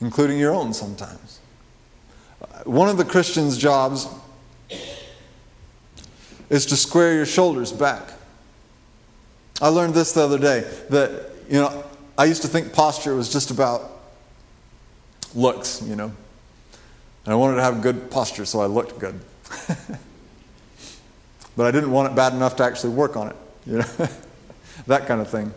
including 0.00 0.38
your 0.38 0.54
own 0.54 0.72
sometimes. 0.72 1.33
One 2.64 2.88
of 2.88 2.96
the 2.96 3.04
Christian's 3.04 3.58
jobs 3.58 4.08
is 6.48 6.66
to 6.66 6.76
square 6.76 7.14
your 7.14 7.26
shoulders 7.26 7.72
back. 7.72 8.10
I 9.60 9.68
learned 9.68 9.94
this 9.94 10.12
the 10.12 10.22
other 10.22 10.38
day 10.38 10.60
that, 10.90 11.30
you 11.48 11.60
know, 11.60 11.84
I 12.16 12.24
used 12.24 12.42
to 12.42 12.48
think 12.48 12.72
posture 12.72 13.14
was 13.14 13.32
just 13.32 13.50
about 13.50 13.90
looks, 15.34 15.82
you 15.82 15.94
know. 15.94 16.12
And 17.24 17.32
I 17.32 17.34
wanted 17.34 17.56
to 17.56 17.62
have 17.62 17.82
good 17.82 18.10
posture, 18.10 18.44
so 18.44 18.60
I 18.60 18.66
looked 18.66 18.98
good. 18.98 19.20
but 21.56 21.66
I 21.66 21.70
didn't 21.70 21.90
want 21.90 22.10
it 22.10 22.14
bad 22.14 22.32
enough 22.32 22.56
to 22.56 22.64
actually 22.64 22.94
work 22.94 23.16
on 23.16 23.28
it, 23.28 23.36
you 23.66 23.78
know, 23.78 24.08
that 24.86 25.06
kind 25.06 25.20
of 25.20 25.28
thing. 25.28 25.52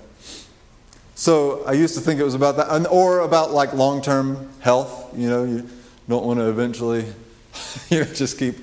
So 1.15 1.63
I 1.65 1.71
used 1.71 1.95
to 1.95 2.01
think 2.01 2.19
it 2.19 2.23
was 2.23 2.35
about 2.35 2.57
that, 2.57 2.87
or 2.91 3.21
about 3.21 3.51
like 3.51 3.73
long 3.73 4.01
term 4.01 4.49
health, 4.59 5.17
you 5.17 5.29
know, 5.29 5.43
you 5.43 5.69
don't 6.07 6.25
want 6.25 6.39
to 6.39 6.49
eventually, 6.49 7.05
you 7.89 7.99
know, 7.99 8.13
just 8.13 8.37
keep 8.39 8.55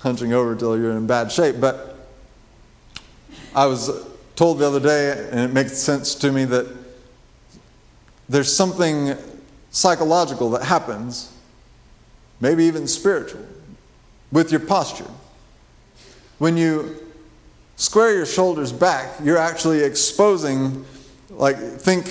hunching 0.00 0.32
over 0.32 0.52
until 0.52 0.78
you're 0.78 0.92
in 0.92 1.06
bad 1.06 1.32
shape. 1.32 1.56
But 1.60 1.98
I 3.54 3.66
was 3.66 3.90
told 4.36 4.58
the 4.58 4.66
other 4.66 4.80
day, 4.80 5.28
and 5.30 5.40
it 5.40 5.52
makes 5.52 5.76
sense 5.78 6.14
to 6.16 6.30
me, 6.30 6.44
that 6.44 6.66
there's 8.28 8.54
something 8.54 9.16
psychological 9.70 10.50
that 10.50 10.64
happens, 10.64 11.32
maybe 12.40 12.64
even 12.64 12.86
spiritual, 12.86 13.44
with 14.30 14.50
your 14.50 14.60
posture. 14.60 15.10
When 16.38 16.56
you 16.56 16.96
square 17.76 18.14
your 18.14 18.26
shoulders 18.26 18.72
back, 18.72 19.14
you're 19.22 19.38
actually 19.38 19.82
exposing, 19.82 20.84
like, 21.30 21.56
think 21.56 22.06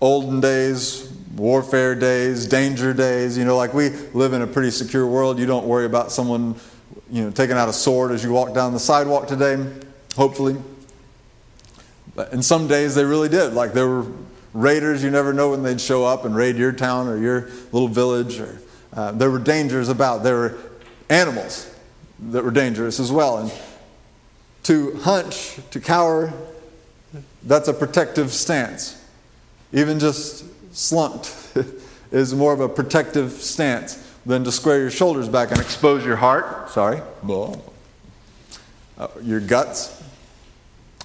olden 0.00 0.40
days, 0.40 1.12
warfare 1.38 1.94
days, 1.94 2.46
danger 2.46 2.92
days. 2.92 3.38
You 3.38 3.44
know, 3.44 3.56
like 3.56 3.72
we 3.72 3.90
live 4.12 4.32
in 4.32 4.42
a 4.42 4.46
pretty 4.46 4.70
secure 4.70 5.06
world. 5.06 5.38
You 5.38 5.46
don't 5.46 5.66
worry 5.66 5.86
about 5.86 6.12
someone, 6.12 6.56
you 7.10 7.24
know, 7.24 7.30
taking 7.30 7.56
out 7.56 7.68
a 7.68 7.72
sword 7.72 8.10
as 8.10 8.22
you 8.24 8.32
walk 8.32 8.54
down 8.54 8.72
the 8.72 8.80
sidewalk 8.80 9.28
today, 9.28 9.64
hopefully. 10.16 10.56
But 12.14 12.32
in 12.32 12.42
some 12.42 12.66
days 12.66 12.94
they 12.94 13.04
really 13.04 13.28
did. 13.28 13.54
Like 13.54 13.72
there 13.72 13.88
were 13.88 14.06
raiders, 14.52 15.02
you 15.04 15.10
never 15.10 15.32
know 15.32 15.50
when 15.50 15.62
they'd 15.62 15.80
show 15.80 16.04
up 16.04 16.24
and 16.24 16.34
raid 16.34 16.56
your 16.56 16.72
town 16.72 17.06
or 17.06 17.16
your 17.16 17.48
little 17.72 17.88
village. 17.88 18.40
Or 18.40 18.60
uh, 18.92 19.12
there 19.12 19.30
were 19.30 19.38
dangers 19.38 19.88
about. 19.88 20.24
There 20.24 20.36
were 20.36 20.58
animals 21.08 21.72
that 22.30 22.44
were 22.44 22.50
dangerous 22.50 22.98
as 22.98 23.12
well. 23.12 23.38
And 23.38 23.52
to 24.64 24.96
hunch, 24.96 25.58
to 25.70 25.80
cower, 25.80 26.32
that's 27.44 27.68
a 27.68 27.74
protective 27.74 28.32
stance. 28.32 29.02
Even 29.72 29.98
just 29.98 30.44
slumped 30.72 31.56
is 32.10 32.34
more 32.34 32.52
of 32.52 32.60
a 32.60 32.68
protective 32.68 33.32
stance 33.32 34.04
than 34.24 34.44
to 34.44 34.52
square 34.52 34.78
your 34.78 34.90
shoulders 34.90 35.28
back 35.28 35.50
and 35.50 35.60
expose 35.60 36.04
your 36.04 36.16
heart. 36.16 36.70
Sorry. 36.70 37.00
Uh, 38.98 39.08
your 39.22 39.40
guts. 39.40 40.02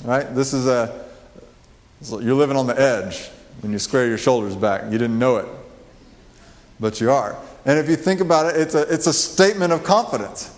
Right? 0.04 0.34
This 0.36 0.54
is 0.54 0.68
a. 0.68 1.04
You're 2.10 2.36
living 2.36 2.58
on 2.58 2.68
the 2.68 2.80
edge 2.80 3.30
when 3.62 3.72
you 3.72 3.80
square 3.80 4.08
your 4.08 4.18
shoulders 4.18 4.56
back. 4.56 4.92
You 4.92 4.98
didn't 4.98 5.18
know 5.18 5.38
it, 5.38 5.48
but 6.80 7.00
you 7.00 7.12
are. 7.12 7.38
And 7.66 7.80
if 7.80 7.90
you 7.90 7.96
think 7.96 8.20
about 8.20 8.54
it, 8.54 8.60
it's 8.60 8.76
a, 8.76 8.82
it's 8.94 9.08
a 9.08 9.14
statement 9.14 9.72
of 9.72 9.86
confidence. 9.86 10.54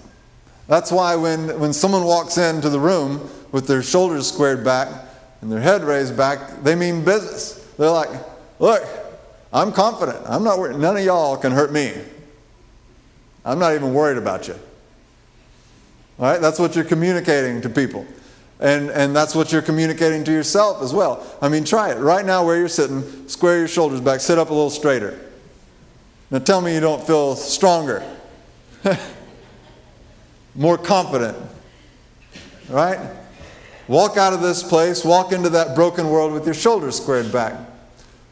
That's 0.67 0.91
why 0.91 1.15
when, 1.15 1.59
when 1.59 1.71
someone 1.73 2.03
walks 2.03 2.39
into 2.39 2.69
the 2.69 2.79
room 2.79 3.29
with 3.51 3.67
their 3.67 3.83
shoulders 3.83 4.27
squared 4.27 4.63
back 4.63 4.87
and 5.41 5.51
their 5.51 5.59
head 5.59 5.83
raised 5.83 6.17
back, 6.17 6.63
they 6.63 6.73
mean 6.73 7.05
business. 7.05 7.63
They're 7.77 7.91
like, 7.91 8.09
look, 8.59 8.83
I'm 9.53 9.71
confident. 9.71 10.19
I'm 10.25 10.43
not 10.43 10.59
worried. 10.59 10.77
None 10.77 10.97
of 10.97 11.03
y'all 11.03 11.37
can 11.37 11.51
hurt 11.51 11.71
me. 11.71 11.93
I'm 13.43 13.59
not 13.59 13.73
even 13.75 13.93
worried 13.93 14.17
about 14.17 14.47
you. 14.47 14.55
All 16.19 16.25
right? 16.25 16.41
That's 16.41 16.59
what 16.59 16.75
you're 16.75 16.85
communicating 16.85 17.61
to 17.61 17.69
people. 17.69 18.05
And, 18.59 18.89
and 18.89 19.15
that's 19.15 19.35
what 19.35 19.51
you're 19.51 19.61
communicating 19.61 20.23
to 20.23 20.31
yourself 20.31 20.81
as 20.81 20.93
well. 20.93 21.25
I 21.41 21.49
mean, 21.49 21.65
try 21.65 21.91
it. 21.91 21.99
Right 21.99 22.25
now, 22.25 22.45
where 22.45 22.57
you're 22.57 22.69
sitting, 22.69 23.27
square 23.27 23.59
your 23.59 23.67
shoulders 23.67 24.01
back, 24.01 24.21
sit 24.21 24.39
up 24.39 24.49
a 24.49 24.53
little 24.53 24.69
straighter. 24.69 25.19
Now 26.31 26.39
tell 26.39 26.61
me 26.61 26.73
you 26.73 26.79
don't 26.79 27.05
feel 27.05 27.35
stronger, 27.35 28.03
more 30.55 30.77
confident, 30.77 31.37
right? 32.67 32.99
Walk 33.87 34.17
out 34.17 34.33
of 34.33 34.41
this 34.41 34.63
place, 34.63 35.05
walk 35.05 35.31
into 35.31 35.49
that 35.49 35.75
broken 35.75 36.09
world 36.09 36.33
with 36.33 36.45
your 36.45 36.55
shoulders 36.55 36.97
squared 36.97 37.31
back, 37.31 37.53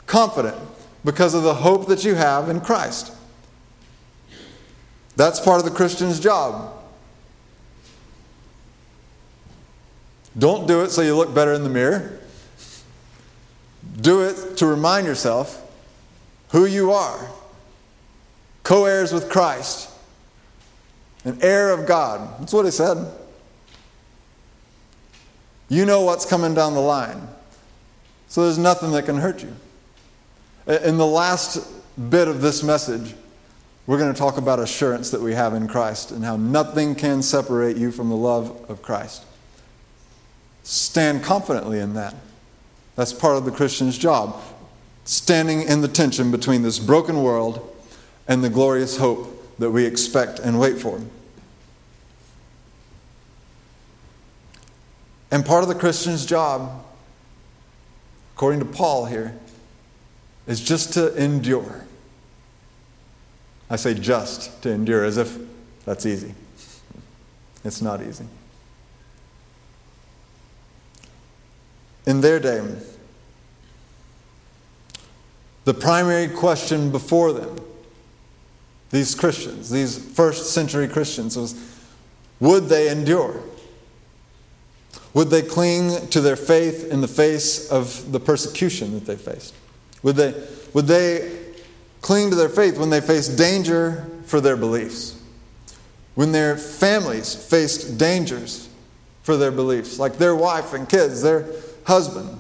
confident 0.08 0.58
because 1.04 1.34
of 1.34 1.44
the 1.44 1.54
hope 1.54 1.88
that 1.88 2.04
you 2.04 2.16
have 2.16 2.50
in 2.50 2.62
Christ. 2.62 3.12
That's 5.16 5.40
part 5.40 5.60
of 5.60 5.66
the 5.66 5.72
Christian's 5.72 6.20
job. 6.20 6.74
Don't 10.38 10.68
do 10.68 10.82
it 10.82 10.90
so 10.90 11.02
you 11.02 11.16
look 11.16 11.34
better 11.34 11.54
in 11.54 11.64
the 11.64 11.70
mirror. 11.70 12.20
Do 14.02 14.22
it 14.22 14.58
to 14.58 14.66
remind 14.66 15.06
yourself 15.06 15.60
who 16.50 16.66
you 16.66 16.92
are 16.92 17.30
co 18.64 18.86
heirs 18.86 19.12
with 19.12 19.30
Christ, 19.30 19.90
an 21.26 21.38
heir 21.42 21.72
of 21.72 21.86
God. 21.86 22.40
That's 22.40 22.54
what 22.54 22.66
he 22.66 22.72
said. 22.72 22.98
You 25.70 25.86
know 25.86 26.02
what's 26.02 26.26
coming 26.26 26.54
down 26.54 26.74
the 26.74 26.82
line. 26.82 27.28
So 28.28 28.44
there's 28.44 28.58
nothing 28.58 28.92
that 28.92 29.06
can 29.06 29.18
hurt 29.18 29.44
you. 29.44 29.56
In 30.66 30.98
the 30.98 31.06
last 31.06 31.68
bit 32.10 32.30
of 32.30 32.42
this 32.42 32.64
message, 32.64 33.16
we're 33.86 33.98
going 33.98 34.14
to 34.14 34.18
talk 34.18 34.38
about 34.38 34.60
assurance 34.60 35.12
that 35.12 35.20
we 35.20 35.34
have 35.34 35.54
in 35.54 35.68
Christ 35.68 36.12
and 36.12 36.24
how 36.24 36.38
nothing 36.38 36.96
can 36.96 37.22
separate 37.22 37.76
you 37.76 37.92
from 37.92 38.08
the 38.08 38.16
love 38.16 38.70
of 38.70 38.82
Christ. 38.82 39.26
Stand 40.64 41.22
confidently 41.22 41.80
in 41.80 41.96
that. 41.96 42.16
That's 42.96 43.12
part 43.12 43.36
of 43.36 43.44
the 43.44 43.52
Christian's 43.52 43.98
job. 43.98 44.42
Standing 45.04 45.64
in 45.64 45.82
the 45.82 45.90
tension 45.90 46.32
between 46.32 46.62
this 46.62 46.80
broken 46.80 47.24
world 47.24 47.76
and 48.26 48.42
the 48.42 48.50
glorious 48.50 48.96
hope 48.96 49.58
that 49.60 49.72
we 49.72 49.86
expect 49.86 50.40
and 50.40 50.58
wait 50.58 50.78
for. 50.78 51.02
And 55.30 55.46
part 55.46 55.64
of 55.64 55.68
the 55.68 55.76
Christian's 55.76 56.26
job, 56.26 56.86
according 58.36 58.60
to 58.60 58.66
Paul 58.66 59.06
here, 59.08 59.38
is 60.48 60.62
just 60.62 60.94
to 60.94 61.16
endure. 61.16 61.86
I 63.70 63.76
say 63.76 63.94
just 63.94 64.62
to 64.64 64.70
endure 64.70 65.04
as 65.04 65.18
if 65.18 65.38
that's 65.86 66.06
easy. 66.06 66.34
It's 67.64 67.82
not 67.82 68.02
easy. 68.02 68.26
In 72.06 72.22
their 72.22 72.40
day, 72.40 72.62
the 75.64 75.74
primary 75.74 76.28
question 76.28 76.92
before 76.92 77.32
them 77.32 77.58
these 78.94 79.16
Christians, 79.16 79.72
these 79.72 79.98
first 79.98 80.54
century 80.54 80.88
Christians, 80.88 81.36
was 81.36 81.56
would 82.40 82.66
they 82.66 82.90
endure? 82.90 83.42
Would 85.16 85.32
they 85.32 85.42
cling 85.42 86.10
to 86.10 86.22
their 86.22 86.36
faith 86.36 86.92
in 86.92 87.02
the 87.02 87.08
face 87.08 87.72
of 87.72 88.12
the 88.12 88.20
persecution 88.20 88.94
that 88.94 89.08
they 89.08 89.16
faced? 89.16 89.56
Would 90.04 90.18
they, 90.18 90.48
would 90.74 90.86
they 90.86 91.40
cling 92.02 92.30
to 92.30 92.36
their 92.36 92.50
faith 92.50 92.78
when 92.78 92.90
they 92.90 93.02
faced 93.02 93.38
danger 93.38 94.06
for 94.26 94.40
their 94.42 94.58
beliefs? 94.58 95.20
When 96.16 96.32
their 96.32 96.58
families 96.58 97.34
faced 97.34 97.98
dangers 97.98 98.70
for 99.24 99.38
their 99.38 99.52
beliefs, 99.52 99.98
like 99.98 100.18
their 100.18 100.36
wife 100.36 100.74
and 100.74 100.88
kids, 100.88 101.22
their 101.22 101.48
husband? 101.86 102.38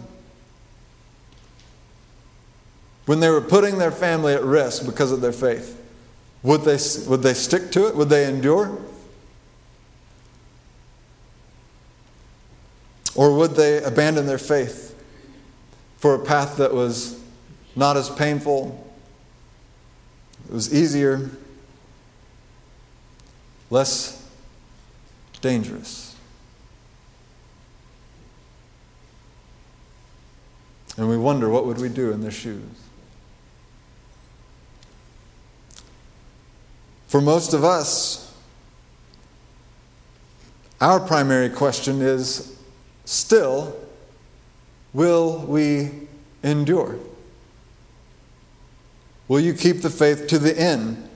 When 3.05 3.19
they 3.19 3.29
were 3.29 3.41
putting 3.41 3.77
their 3.77 3.91
family 3.91 4.33
at 4.33 4.43
risk 4.43 4.85
because 4.85 5.11
of 5.11 5.21
their 5.21 5.33
faith? 5.33 5.79
Would 6.43 6.61
they, 6.61 6.77
would 7.07 7.21
they 7.21 7.33
stick 7.33 7.71
to 7.71 7.87
it? 7.87 7.95
Would 7.95 8.09
they 8.09 8.27
endure? 8.27 8.77
Or 13.15 13.35
would 13.37 13.55
they 13.55 13.81
abandon 13.81 14.25
their 14.25 14.37
faith 14.37 15.01
for 15.97 16.15
a 16.15 16.19
path 16.19 16.57
that 16.57 16.73
was 16.73 17.22
not 17.75 17.97
as 17.97 18.09
painful, 18.09 18.87
it 20.47 20.53
was 20.53 20.73
easier, 20.73 21.29
less 23.69 24.29
dangerous? 25.41 26.15
And 30.97 31.09
we 31.09 31.17
wonder 31.17 31.49
what 31.49 31.65
would 31.65 31.79
we 31.79 31.89
do 31.89 32.11
in 32.11 32.21
their 32.21 32.31
shoes? 32.31 32.63
For 37.07 37.21
most 37.21 37.53
of 37.53 37.63
us, 37.63 38.35
our 40.81 40.99
primary 40.99 41.49
question 41.49 42.01
is 42.01 42.59
still, 43.05 43.75
will 44.93 45.39
we 45.47 45.91
endure? 46.43 46.97
Will 49.33 49.39
you 49.39 49.55
keep 49.55 49.81
the 49.81 49.89
faith 49.89 50.27
to 50.27 50.37
the 50.37 50.55
end 50.55 51.09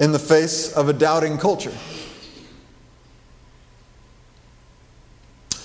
in 0.00 0.10
the 0.10 0.18
face 0.18 0.72
of 0.72 0.88
a 0.88 0.92
doubting 0.92 1.38
culture? 1.38 1.72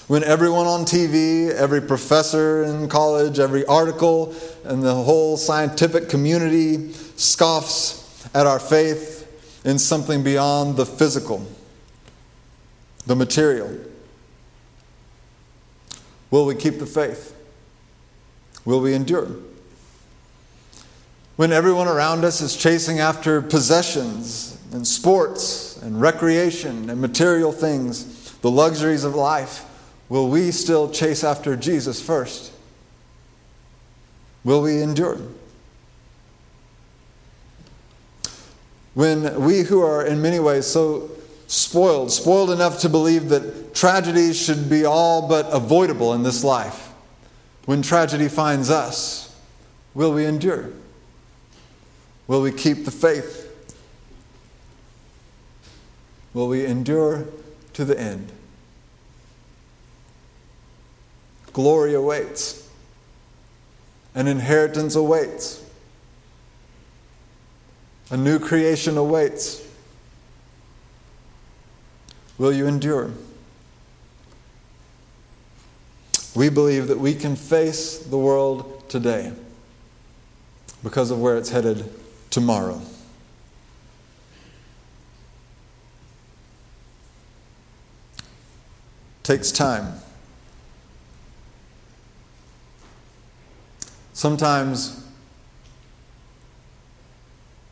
When 0.06 0.24
everyone 0.24 0.68
on 0.68 0.82
TV, 0.82 1.50
every 1.50 1.82
professor 1.82 2.62
in 2.62 2.88
college, 2.89 3.39
every 3.39 3.66
article, 3.66 4.36
and 4.66 4.84
the 4.84 4.94
whole 4.94 5.36
scientific 5.36 6.10
community 6.10 6.94
scoffs 7.16 8.30
at 8.36 8.46
our 8.46 8.60
faith 8.60 9.28
in 9.66 9.80
something 9.80 10.22
beyond 10.22 10.78
the 10.78 10.86
physical, 10.86 11.44
the 13.08 13.16
material? 13.16 13.80
Will 16.30 16.46
we 16.46 16.54
keep 16.54 16.78
the 16.78 16.86
faith? 16.86 17.36
Will 18.64 18.80
we 18.80 18.94
endure? 18.94 19.28
When 21.42 21.52
everyone 21.52 21.88
around 21.88 22.24
us 22.24 22.39
is 22.39 22.56
chasing 22.56 23.00
after 23.00 23.42
possessions 23.42 24.60
and 24.74 24.86
sports 24.86 25.76
and 25.78 26.00
recreation 26.00 26.88
and 26.88 27.02
material 27.02 27.52
things, 27.52 28.32
the 28.42 28.52
luxuries 28.52 29.04
of 29.04 29.16
life, 29.16 29.66
will 30.08 30.30
we 30.30 30.52
still 30.52 30.92
chase 30.92 31.24
after 31.24 31.56
Jesus 31.56 32.00
first? 32.00 32.54
Will 34.44 34.62
we 34.62 34.84
endure? 34.84 35.20
When 38.94 39.42
we 39.42 39.62
who 39.62 39.82
are 39.82 40.06
in 40.06 40.22
many 40.22 40.38
ways 40.38 40.68
so 40.68 41.10
spoiled, 41.48 42.12
spoiled 42.12 42.52
enough 42.52 42.82
to 42.82 42.88
believe 42.88 43.30
that 43.30 43.74
tragedies 43.74 44.39
should 44.39 44.70
be 44.70 44.86
all 44.86 45.28
but 45.28 45.48
avoidable 45.52 46.14
in 46.14 46.22
this 46.22 46.44
life, 46.44 46.92
when 47.66 47.82
tragedy 47.82 48.28
finds 48.28 48.70
us, 48.70 49.36
will 49.96 50.14
we 50.14 50.24
endure? 50.28 50.72
Will 52.28 52.42
we 52.42 52.52
keep 52.52 52.86
the 52.86 52.92
faith? 52.92 53.48
Will 56.34 56.48
we 56.48 56.66
endure 56.66 57.28
to 57.74 57.86
the 57.86 58.00
end? 58.00 58.32
Glory 61.54 61.94
awaits. 61.94 62.70
An 64.16 64.28
inheritance 64.28 64.96
awaits. 64.96 65.64
A 68.10 68.18
new 68.18 68.40
creation 68.40 68.98
awaits. 68.98 69.68
Will 72.38 72.54
you 72.54 72.68
endure? 72.68 73.12
We 76.34 76.50
believe 76.50 76.88
that 76.88 77.00
we 77.00 77.14
can 77.14 77.36
face 77.36 77.98
the 77.98 78.18
world 78.18 78.90
today 78.90 79.34
because 80.82 81.12
of 81.12 81.22
where 81.22 81.38
it's 81.38 81.50
headed 81.50 81.94
tomorrow. 82.32 82.82
Takes 89.22 89.52
time. 89.52 89.94
Sometimes 94.14 95.06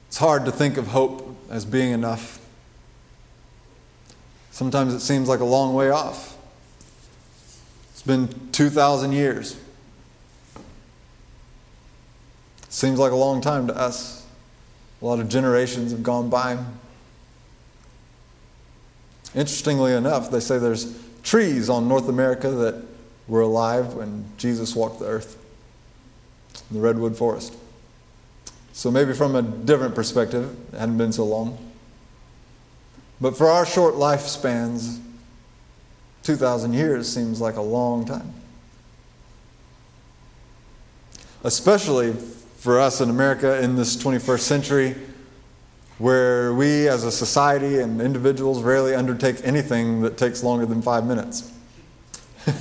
it's 0.07 0.17
hard 0.17 0.45
to 0.45 0.51
think 0.51 0.77
of 0.77 0.87
hope 0.87 1.35
as 1.49 1.65
being 1.65 1.91
enough. 1.91 2.39
Sometimes 4.51 4.93
it 4.93 4.99
seems 4.99 5.27
like 5.27 5.39
a 5.39 5.45
long 5.45 5.73
way 5.73 5.89
off. 5.89 6.37
It's 7.91 8.01
been 8.01 8.51
2,000 8.51 9.11
years. 9.11 9.59
Seems 12.69 12.99
like 12.99 13.11
a 13.11 13.15
long 13.15 13.41
time 13.41 13.67
to 13.67 13.75
us. 13.75 14.25
A 15.01 15.05
lot 15.05 15.19
of 15.19 15.29
generations 15.29 15.91
have 15.91 16.03
gone 16.03 16.29
by. 16.29 16.57
Interestingly 19.35 19.93
enough, 19.93 20.31
they 20.31 20.39
say 20.39 20.57
there's 20.57 20.97
trees 21.23 21.69
on 21.69 21.87
North 21.87 22.09
America 22.09 22.49
that 22.49 22.83
were 23.27 23.41
alive 23.41 23.93
when 23.93 24.25
Jesus 24.37 24.75
walked 24.75 24.99
the 24.99 25.05
earth 25.05 25.37
the 26.71 26.79
redwood 26.79 27.17
forest. 27.17 27.55
So 28.73 28.91
maybe 28.91 29.13
from 29.13 29.35
a 29.35 29.41
different 29.41 29.95
perspective, 29.95 30.55
it 30.73 30.77
hadn't 30.77 30.97
been 30.97 31.11
so 31.11 31.25
long. 31.25 31.57
But 33.19 33.37
for 33.37 33.47
our 33.47 33.65
short 33.65 33.95
lifespans, 33.95 34.99
2,000 36.23 36.73
years 36.73 37.11
seems 37.11 37.41
like 37.41 37.55
a 37.55 37.61
long 37.61 38.05
time. 38.05 38.33
Especially 41.43 42.15
for 42.59 42.77
us 42.79 42.99
in 42.99 43.09
America 43.09 43.61
in 43.61 43.75
this 43.77 43.95
21st 43.95 44.39
century, 44.39 44.95
where 45.97 46.53
we 46.53 46.89
as 46.89 47.05
a 47.05 47.11
society 47.11 47.79
and 47.79 48.01
individuals 48.01 48.61
rarely 48.61 48.93
undertake 48.93 49.37
anything 49.43 50.01
that 50.01 50.17
takes 50.17 50.43
longer 50.43 50.65
than 50.65 50.81
five 50.81 51.05
minutes. 51.05 51.51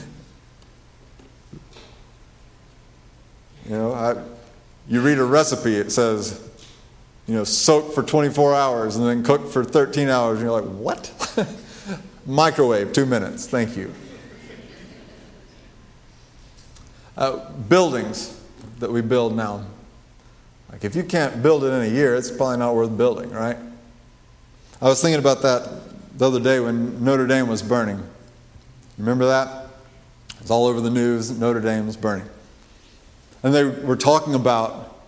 You 3.68 3.74
know, 3.74 3.92
I, 3.92 4.16
you 4.88 5.02
read 5.02 5.18
a 5.18 5.24
recipe, 5.24 5.76
it 5.76 5.92
says, 5.92 6.40
you 7.26 7.34
know, 7.34 7.44
soak 7.44 7.92
for 7.92 8.02
24 8.02 8.54
hours 8.54 8.96
and 8.96 9.06
then 9.06 9.22
cook 9.22 9.50
for 9.50 9.62
13 9.62 10.08
hours. 10.08 10.38
And 10.38 10.46
you're 10.48 10.58
like, 10.58 10.70
what? 10.70 11.12
Microwave, 12.26 12.94
two 12.94 13.04
minutes. 13.04 13.46
Thank 13.46 13.76
you. 13.76 13.92
Uh, 17.14 17.50
buildings 17.68 18.40
that 18.78 18.90
we 18.90 19.02
build 19.02 19.36
now. 19.36 19.66
Like, 20.70 20.84
if 20.84 20.94
you 20.94 21.02
can't 21.02 21.42
build 21.42 21.64
it 21.64 21.68
in 21.68 21.82
a 21.82 21.94
year, 21.94 22.14
it's 22.14 22.30
probably 22.30 22.58
not 22.58 22.74
worth 22.74 22.96
building, 22.96 23.30
right? 23.30 23.56
I 24.80 24.84
was 24.84 25.00
thinking 25.00 25.18
about 25.18 25.42
that 25.42 25.68
the 26.18 26.26
other 26.26 26.40
day 26.40 26.60
when 26.60 27.02
Notre 27.02 27.26
Dame 27.26 27.48
was 27.48 27.62
burning. 27.62 28.02
Remember 28.98 29.26
that? 29.26 29.66
It 30.36 30.42
was 30.42 30.50
all 30.50 30.66
over 30.66 30.80
the 30.80 30.90
news. 30.90 31.30
Notre 31.30 31.60
Dame 31.60 31.86
was 31.86 31.96
burning. 31.96 32.26
And 33.42 33.54
they 33.54 33.64
were 33.64 33.96
talking 33.96 34.34
about, 34.34 35.00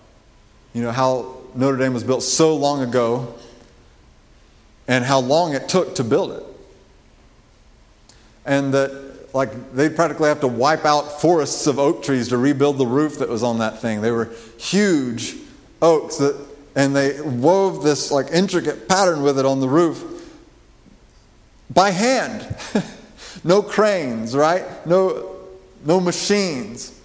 you 0.72 0.82
know, 0.82 0.92
how 0.92 1.36
Notre 1.54 1.76
Dame 1.76 1.94
was 1.94 2.04
built 2.04 2.22
so 2.22 2.56
long 2.56 2.82
ago 2.82 3.34
and 4.88 5.04
how 5.04 5.20
long 5.20 5.54
it 5.54 5.68
took 5.68 5.94
to 5.96 6.04
build 6.04 6.32
it. 6.32 6.44
And 8.46 8.72
that, 8.74 9.34
like, 9.34 9.72
they'd 9.72 9.94
practically 9.94 10.28
have 10.28 10.40
to 10.40 10.48
wipe 10.48 10.84
out 10.84 11.20
forests 11.20 11.66
of 11.66 11.78
oak 11.78 12.02
trees 12.02 12.28
to 12.28 12.38
rebuild 12.38 12.78
the 12.78 12.86
roof 12.86 13.18
that 13.18 13.28
was 13.28 13.42
on 13.42 13.58
that 13.58 13.80
thing. 13.80 14.00
They 14.00 14.10
were 14.10 14.30
huge 14.58 15.36
oaks 15.82 16.16
that, 16.18 16.36
and 16.76 16.94
they 16.94 17.20
wove 17.20 17.82
this, 17.82 18.10
like, 18.10 18.28
intricate 18.32 18.88
pattern 18.88 19.22
with 19.22 19.38
it 19.38 19.46
on 19.46 19.60
the 19.60 19.68
roof 19.68 20.04
by 21.72 21.90
hand. 21.90 22.56
no 23.44 23.62
cranes, 23.62 24.36
right? 24.36 24.64
No, 24.86 25.36
no 25.84 26.00
machines. 26.00 26.98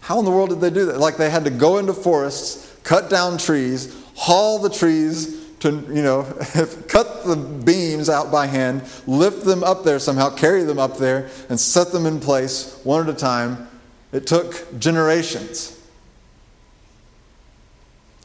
How 0.00 0.18
in 0.18 0.24
the 0.24 0.30
world 0.30 0.50
did 0.50 0.60
they 0.60 0.70
do 0.70 0.86
that? 0.86 0.98
Like 0.98 1.16
they 1.16 1.30
had 1.30 1.44
to 1.44 1.50
go 1.50 1.78
into 1.78 1.92
forests, 1.92 2.76
cut 2.82 3.10
down 3.10 3.38
trees, 3.38 3.94
haul 4.16 4.58
the 4.58 4.70
trees 4.70 5.38
to, 5.60 5.70
you 5.70 6.02
know, 6.02 6.22
cut 6.88 7.24
the 7.24 7.36
beams 7.36 8.08
out 8.08 8.32
by 8.32 8.46
hand, 8.46 8.82
lift 9.06 9.44
them 9.44 9.62
up 9.62 9.84
there 9.84 9.98
somehow, 9.98 10.30
carry 10.34 10.62
them 10.62 10.78
up 10.78 10.96
there, 10.96 11.28
and 11.48 11.60
set 11.60 11.92
them 11.92 12.06
in 12.06 12.20
place 12.20 12.80
one 12.82 13.08
at 13.08 13.14
a 13.14 13.18
time. 13.18 13.68
It 14.12 14.26
took 14.26 14.78
generations. 14.78 15.79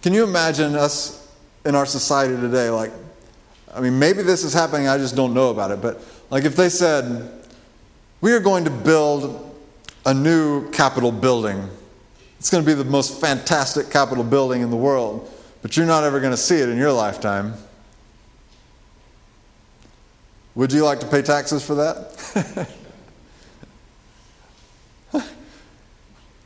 Can 0.05 0.13
you 0.13 0.23
imagine 0.23 0.75
us 0.75 1.27
in 1.65 1.73
our 1.73 1.87
society 1.87 2.35
today? 2.35 2.69
Like, 2.69 2.91
I 3.73 3.81
mean, 3.81 3.97
maybe 3.97 4.21
this 4.21 4.43
is 4.43 4.53
happening, 4.53 4.87
I 4.87 4.99
just 4.99 5.15
don't 5.15 5.33
know 5.33 5.49
about 5.49 5.71
it, 5.71 5.81
but 5.81 5.99
like 6.29 6.43
if 6.43 6.55
they 6.55 6.69
said, 6.69 7.27
we 8.21 8.31
are 8.31 8.39
going 8.39 8.65
to 8.65 8.69
build 8.69 9.57
a 10.05 10.13
new 10.13 10.69
Capitol 10.69 11.11
building. 11.11 11.67
It's 12.37 12.51
going 12.51 12.63
to 12.63 12.69
be 12.69 12.75
the 12.75 12.87
most 12.87 13.19
fantastic 13.19 13.89
Capitol 13.89 14.23
building 14.23 14.61
in 14.61 14.69
the 14.69 14.77
world, 14.77 15.27
but 15.63 15.75
you're 15.75 15.87
not 15.87 16.03
ever 16.03 16.19
going 16.19 16.33
to 16.33 16.37
see 16.37 16.57
it 16.57 16.69
in 16.69 16.77
your 16.77 16.91
lifetime. 16.91 17.55
Would 20.53 20.71
you 20.71 20.85
like 20.85 20.99
to 20.99 21.07
pay 21.07 21.23
taxes 21.23 21.65
for 21.65 21.73
that? 21.73 22.69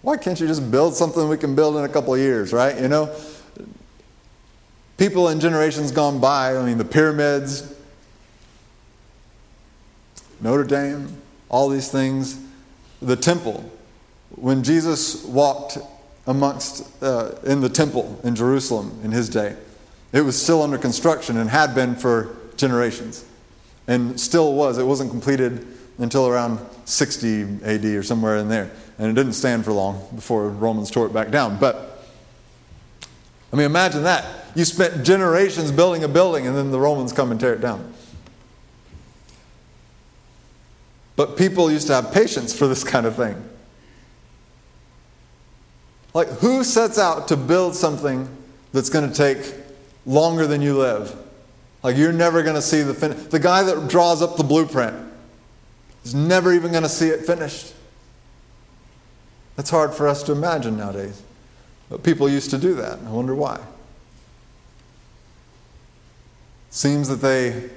Why 0.01 0.15
can't 0.15 0.39
you 0.39 0.47
just 0.47 0.71
build 0.71 0.95
something 0.95 1.27
we 1.27 1.35
can 1.35 1.55
build 1.55 1.75
in 1.75 1.83
a 1.83 1.89
couple 1.89 2.13
of 2.13 2.21
years, 2.21 2.53
right? 2.53 2.79
You 2.81 2.87
know? 2.87 3.13
People 4.99 5.29
in 5.29 5.39
generations 5.39 5.93
gone 5.93 6.19
by, 6.19 6.57
I 6.57 6.65
mean, 6.65 6.77
the 6.77 6.83
pyramids, 6.83 7.73
Notre 10.41 10.65
Dame, 10.65 11.15
all 11.47 11.69
these 11.69 11.89
things 11.89 12.37
the 13.01 13.15
temple. 13.15 13.63
When 14.31 14.61
Jesus 14.61 15.23
walked 15.23 15.77
amongst 16.27 17.01
uh, 17.01 17.31
in 17.45 17.61
the 17.61 17.69
temple 17.69 18.19
in 18.25 18.35
Jerusalem 18.35 18.99
in 19.01 19.11
his 19.11 19.29
day, 19.29 19.55
it 20.11 20.19
was 20.19 20.39
still 20.39 20.61
under 20.61 20.77
construction 20.77 21.37
and 21.37 21.49
had 21.49 21.73
been 21.73 21.95
for 21.95 22.35
generations, 22.57 23.23
and 23.87 24.19
still 24.19 24.53
was. 24.53 24.77
It 24.77 24.83
wasn't 24.83 25.11
completed 25.11 25.65
until 25.97 26.27
around 26.27 26.59
60 26.83 27.63
AD 27.63 27.85
or 27.85 28.03
somewhere 28.03 28.35
in 28.35 28.49
there, 28.49 28.69
and 28.97 29.09
it 29.09 29.13
didn't 29.13 29.33
stand 29.33 29.63
for 29.63 29.71
long 29.71 30.09
before 30.13 30.49
Romans 30.49 30.91
tore 30.91 31.05
it 31.05 31.13
back 31.13 31.31
down. 31.31 31.57
But 31.57 32.05
I 33.53 33.55
mean, 33.55 33.65
imagine 33.65 34.03
that. 34.03 34.25
You 34.55 34.65
spent 34.65 35.05
generations 35.05 35.71
building 35.71 36.03
a 36.03 36.07
building, 36.07 36.47
and 36.47 36.55
then 36.55 36.71
the 36.71 36.79
Romans 36.79 37.13
come 37.13 37.31
and 37.31 37.39
tear 37.39 37.53
it 37.53 37.61
down. 37.61 37.93
But 41.15 41.37
people 41.37 41.69
used 41.69 41.87
to 41.87 41.93
have 41.93 42.13
patience 42.13 42.57
for 42.57 42.67
this 42.67 42.83
kind 42.83 43.05
of 43.05 43.15
thing. 43.15 43.43
Like, 46.13 46.29
who 46.29 46.63
sets 46.63 46.97
out 46.97 47.27
to 47.27 47.37
build 47.37 47.75
something 47.75 48.27
that's 48.71 48.89
going 48.89 49.09
to 49.09 49.15
take 49.15 49.53
longer 50.05 50.47
than 50.47 50.61
you 50.61 50.77
live? 50.77 51.15
Like, 51.83 51.97
you're 51.97 52.13
never 52.13 52.41
going 52.41 52.55
to 52.55 52.61
see 52.61 52.81
the 52.81 52.93
fin- 52.93 53.29
The 53.29 53.39
guy 53.39 53.63
that 53.63 53.89
draws 53.89 54.21
up 54.21 54.37
the 54.37 54.43
blueprint 54.43 54.95
is 56.03 56.15
never 56.15 56.53
even 56.53 56.71
going 56.71 56.83
to 56.83 56.89
see 56.89 57.09
it 57.09 57.25
finished. 57.25 57.73
That's 59.55 59.69
hard 59.69 59.93
for 59.93 60.07
us 60.07 60.23
to 60.23 60.31
imagine 60.31 60.77
nowadays. 60.77 61.21
But 61.89 62.03
people 62.03 62.29
used 62.29 62.49
to 62.51 62.57
do 62.57 62.75
that. 62.75 62.99
I 63.05 63.09
wonder 63.09 63.35
why. 63.35 63.59
Seems 66.69 67.07
that 67.07 67.17
they 67.17 67.69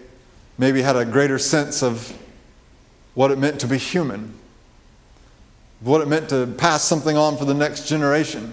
maybe 0.59 0.83
had 0.83 0.97
a 0.97 1.05
greater 1.05 1.39
sense 1.39 1.83
of 1.83 2.17
what 3.15 3.31
it 3.31 3.39
meant 3.39 3.61
to 3.61 3.67
be 3.67 3.79
human, 3.79 4.35
what 5.81 6.01
it 6.01 6.09
meant 6.09 6.29
to 6.31 6.47
pass 6.59 6.83
something 6.83 7.17
on 7.17 7.37
for 7.37 7.45
the 7.45 7.55
next 7.55 7.87
generation 7.89 8.53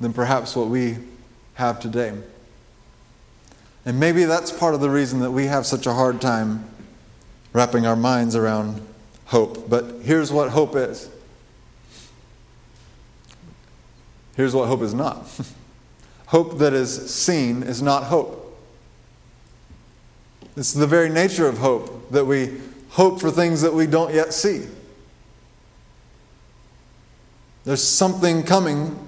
than 0.00 0.12
perhaps 0.12 0.54
what 0.54 0.68
we 0.68 0.96
have 1.54 1.80
today. 1.80 2.12
And 3.84 3.98
maybe 3.98 4.24
that's 4.24 4.52
part 4.52 4.74
of 4.74 4.80
the 4.80 4.90
reason 4.90 5.20
that 5.20 5.30
we 5.30 5.46
have 5.46 5.66
such 5.66 5.86
a 5.86 5.92
hard 5.92 6.20
time 6.20 6.64
wrapping 7.52 7.86
our 7.86 7.96
minds 7.96 8.36
around 8.36 8.86
hope. 9.26 9.68
But 9.68 10.02
here's 10.02 10.30
what 10.30 10.50
hope 10.50 10.76
is. 10.76 11.10
Here's 14.36 14.54
what 14.54 14.68
hope 14.68 14.82
is 14.82 14.94
not. 14.94 15.26
hope 16.26 16.58
that 16.58 16.72
is 16.72 17.12
seen 17.12 17.62
is 17.62 17.82
not 17.82 18.04
hope. 18.04 18.47
It's 20.58 20.72
the 20.72 20.88
very 20.88 21.08
nature 21.08 21.46
of 21.46 21.58
hope 21.58 22.10
that 22.10 22.24
we 22.24 22.58
hope 22.90 23.20
for 23.20 23.30
things 23.30 23.62
that 23.62 23.72
we 23.72 23.86
don't 23.86 24.12
yet 24.12 24.34
see. 24.34 24.66
There's 27.62 27.82
something 27.82 28.42
coming 28.42 28.98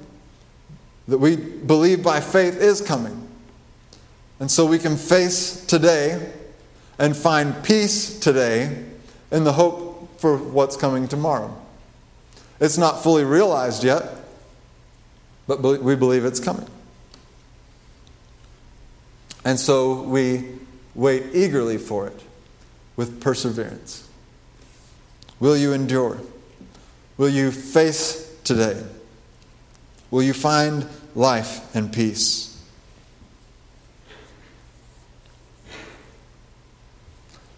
that 1.09 1.19
we 1.19 1.35
believe 1.35 2.05
by 2.05 2.21
faith 2.21 2.57
is 2.57 2.81
coming. 2.81 3.27
And 4.39 4.49
so 4.49 4.65
we 4.65 4.79
can 4.79 4.97
face 4.97 5.67
today 5.67 6.33
and 7.01 7.17
find 7.17 7.65
peace 7.65 8.21
today 8.21 8.85
in 9.33 9.43
the 9.43 9.53
hope 9.53 10.09
for 10.21 10.37
what's 10.37 10.77
coming 10.77 11.09
tomorrow. 11.09 11.53
It's 12.61 12.79
not 12.79 13.03
fully 13.03 13.25
realized 13.25 13.83
yet, 13.83 14.05
but 15.49 15.61
we 15.63 15.97
believe 15.97 16.25
it's 16.25 16.39
coming. 16.39 16.69
And 19.45 19.59
so 19.59 20.03
we 20.03 20.45
wait 20.95 21.25
eagerly 21.33 21.79
for 21.79 22.07
it 22.07 22.23
with 22.97 23.21
perseverance. 23.21 24.09
Will 25.39 25.57
you 25.57 25.73
endure? 25.73 26.21
Will 27.17 27.29
you 27.29 27.51
face 27.51 28.39
today? 28.45 28.83
Will 30.11 30.23
you 30.23 30.33
find 30.33 30.87
life 31.15 31.75
and 31.75 31.93
peace? 31.93 32.63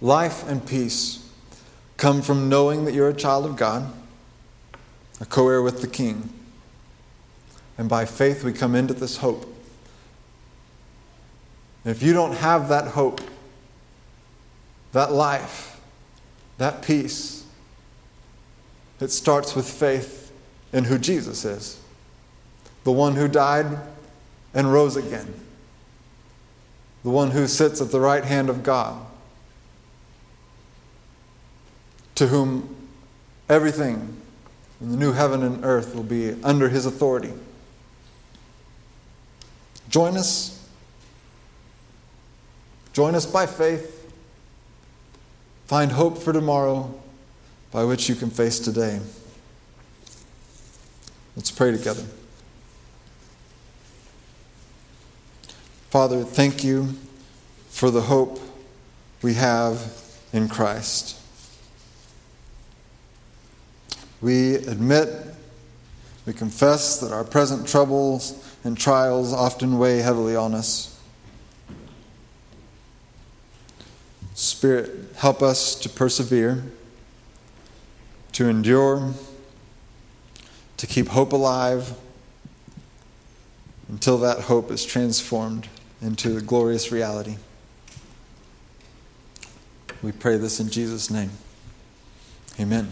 Life 0.00 0.46
and 0.48 0.66
peace 0.66 1.28
come 1.96 2.22
from 2.22 2.48
knowing 2.48 2.84
that 2.84 2.94
you're 2.94 3.08
a 3.08 3.14
child 3.14 3.46
of 3.46 3.56
God, 3.56 3.92
a 5.20 5.24
co 5.24 5.48
heir 5.48 5.62
with 5.62 5.80
the 5.80 5.86
King. 5.86 6.32
And 7.78 7.88
by 7.88 8.04
faith, 8.04 8.42
we 8.42 8.52
come 8.52 8.74
into 8.74 8.94
this 8.94 9.18
hope. 9.18 9.51
If 11.84 12.02
you 12.02 12.12
don't 12.12 12.34
have 12.34 12.68
that 12.68 12.88
hope, 12.88 13.20
that 14.92 15.12
life, 15.12 15.80
that 16.58 16.82
peace, 16.82 17.44
it 19.00 19.10
starts 19.10 19.56
with 19.56 19.68
faith 19.68 20.32
in 20.72 20.84
who 20.84 20.98
Jesus 20.98 21.44
is 21.44 21.82
the 22.84 22.92
one 22.92 23.14
who 23.14 23.28
died 23.28 23.78
and 24.54 24.72
rose 24.72 24.96
again, 24.96 25.32
the 27.04 27.10
one 27.10 27.30
who 27.30 27.46
sits 27.46 27.80
at 27.80 27.90
the 27.90 28.00
right 28.00 28.24
hand 28.24 28.50
of 28.50 28.62
God 28.62 29.04
to 32.14 32.26
whom 32.26 32.76
everything 33.48 34.16
in 34.80 34.90
the 34.90 34.96
new 34.96 35.12
heaven 35.12 35.42
and 35.42 35.64
earth 35.64 35.94
will 35.94 36.02
be 36.02 36.34
under 36.42 36.68
his 36.68 36.86
authority. 36.86 37.32
Join 39.88 40.16
us. 40.16 40.58
Join 42.92 43.14
us 43.14 43.26
by 43.26 43.46
faith. 43.46 44.12
Find 45.66 45.92
hope 45.92 46.18
for 46.18 46.32
tomorrow 46.32 46.92
by 47.70 47.84
which 47.84 48.08
you 48.08 48.14
can 48.14 48.30
face 48.30 48.58
today. 48.58 49.00
Let's 51.34 51.50
pray 51.50 51.70
together. 51.70 52.04
Father, 55.88 56.24
thank 56.24 56.62
you 56.62 56.94
for 57.68 57.90
the 57.90 58.02
hope 58.02 58.38
we 59.22 59.34
have 59.34 59.94
in 60.32 60.48
Christ. 60.48 61.18
We 64.20 64.54
admit, 64.54 65.08
we 66.26 66.32
confess 66.32 67.00
that 67.00 67.12
our 67.12 67.24
present 67.24 67.66
troubles 67.66 68.42
and 68.62 68.76
trials 68.78 69.32
often 69.32 69.78
weigh 69.78 69.98
heavily 69.98 70.36
on 70.36 70.54
us. 70.54 70.91
Spirit, 74.34 74.90
help 75.16 75.42
us 75.42 75.74
to 75.76 75.88
persevere, 75.88 76.62
to 78.32 78.48
endure, 78.48 79.12
to 80.78 80.86
keep 80.86 81.08
hope 81.08 81.32
alive 81.32 81.92
until 83.88 84.18
that 84.18 84.40
hope 84.40 84.70
is 84.70 84.84
transformed 84.84 85.68
into 86.00 86.30
the 86.30 86.40
glorious 86.40 86.90
reality. 86.90 87.36
We 90.02 90.12
pray 90.12 90.38
this 90.38 90.58
in 90.58 90.70
Jesus' 90.70 91.10
name. 91.10 91.30
Amen. 92.58 92.90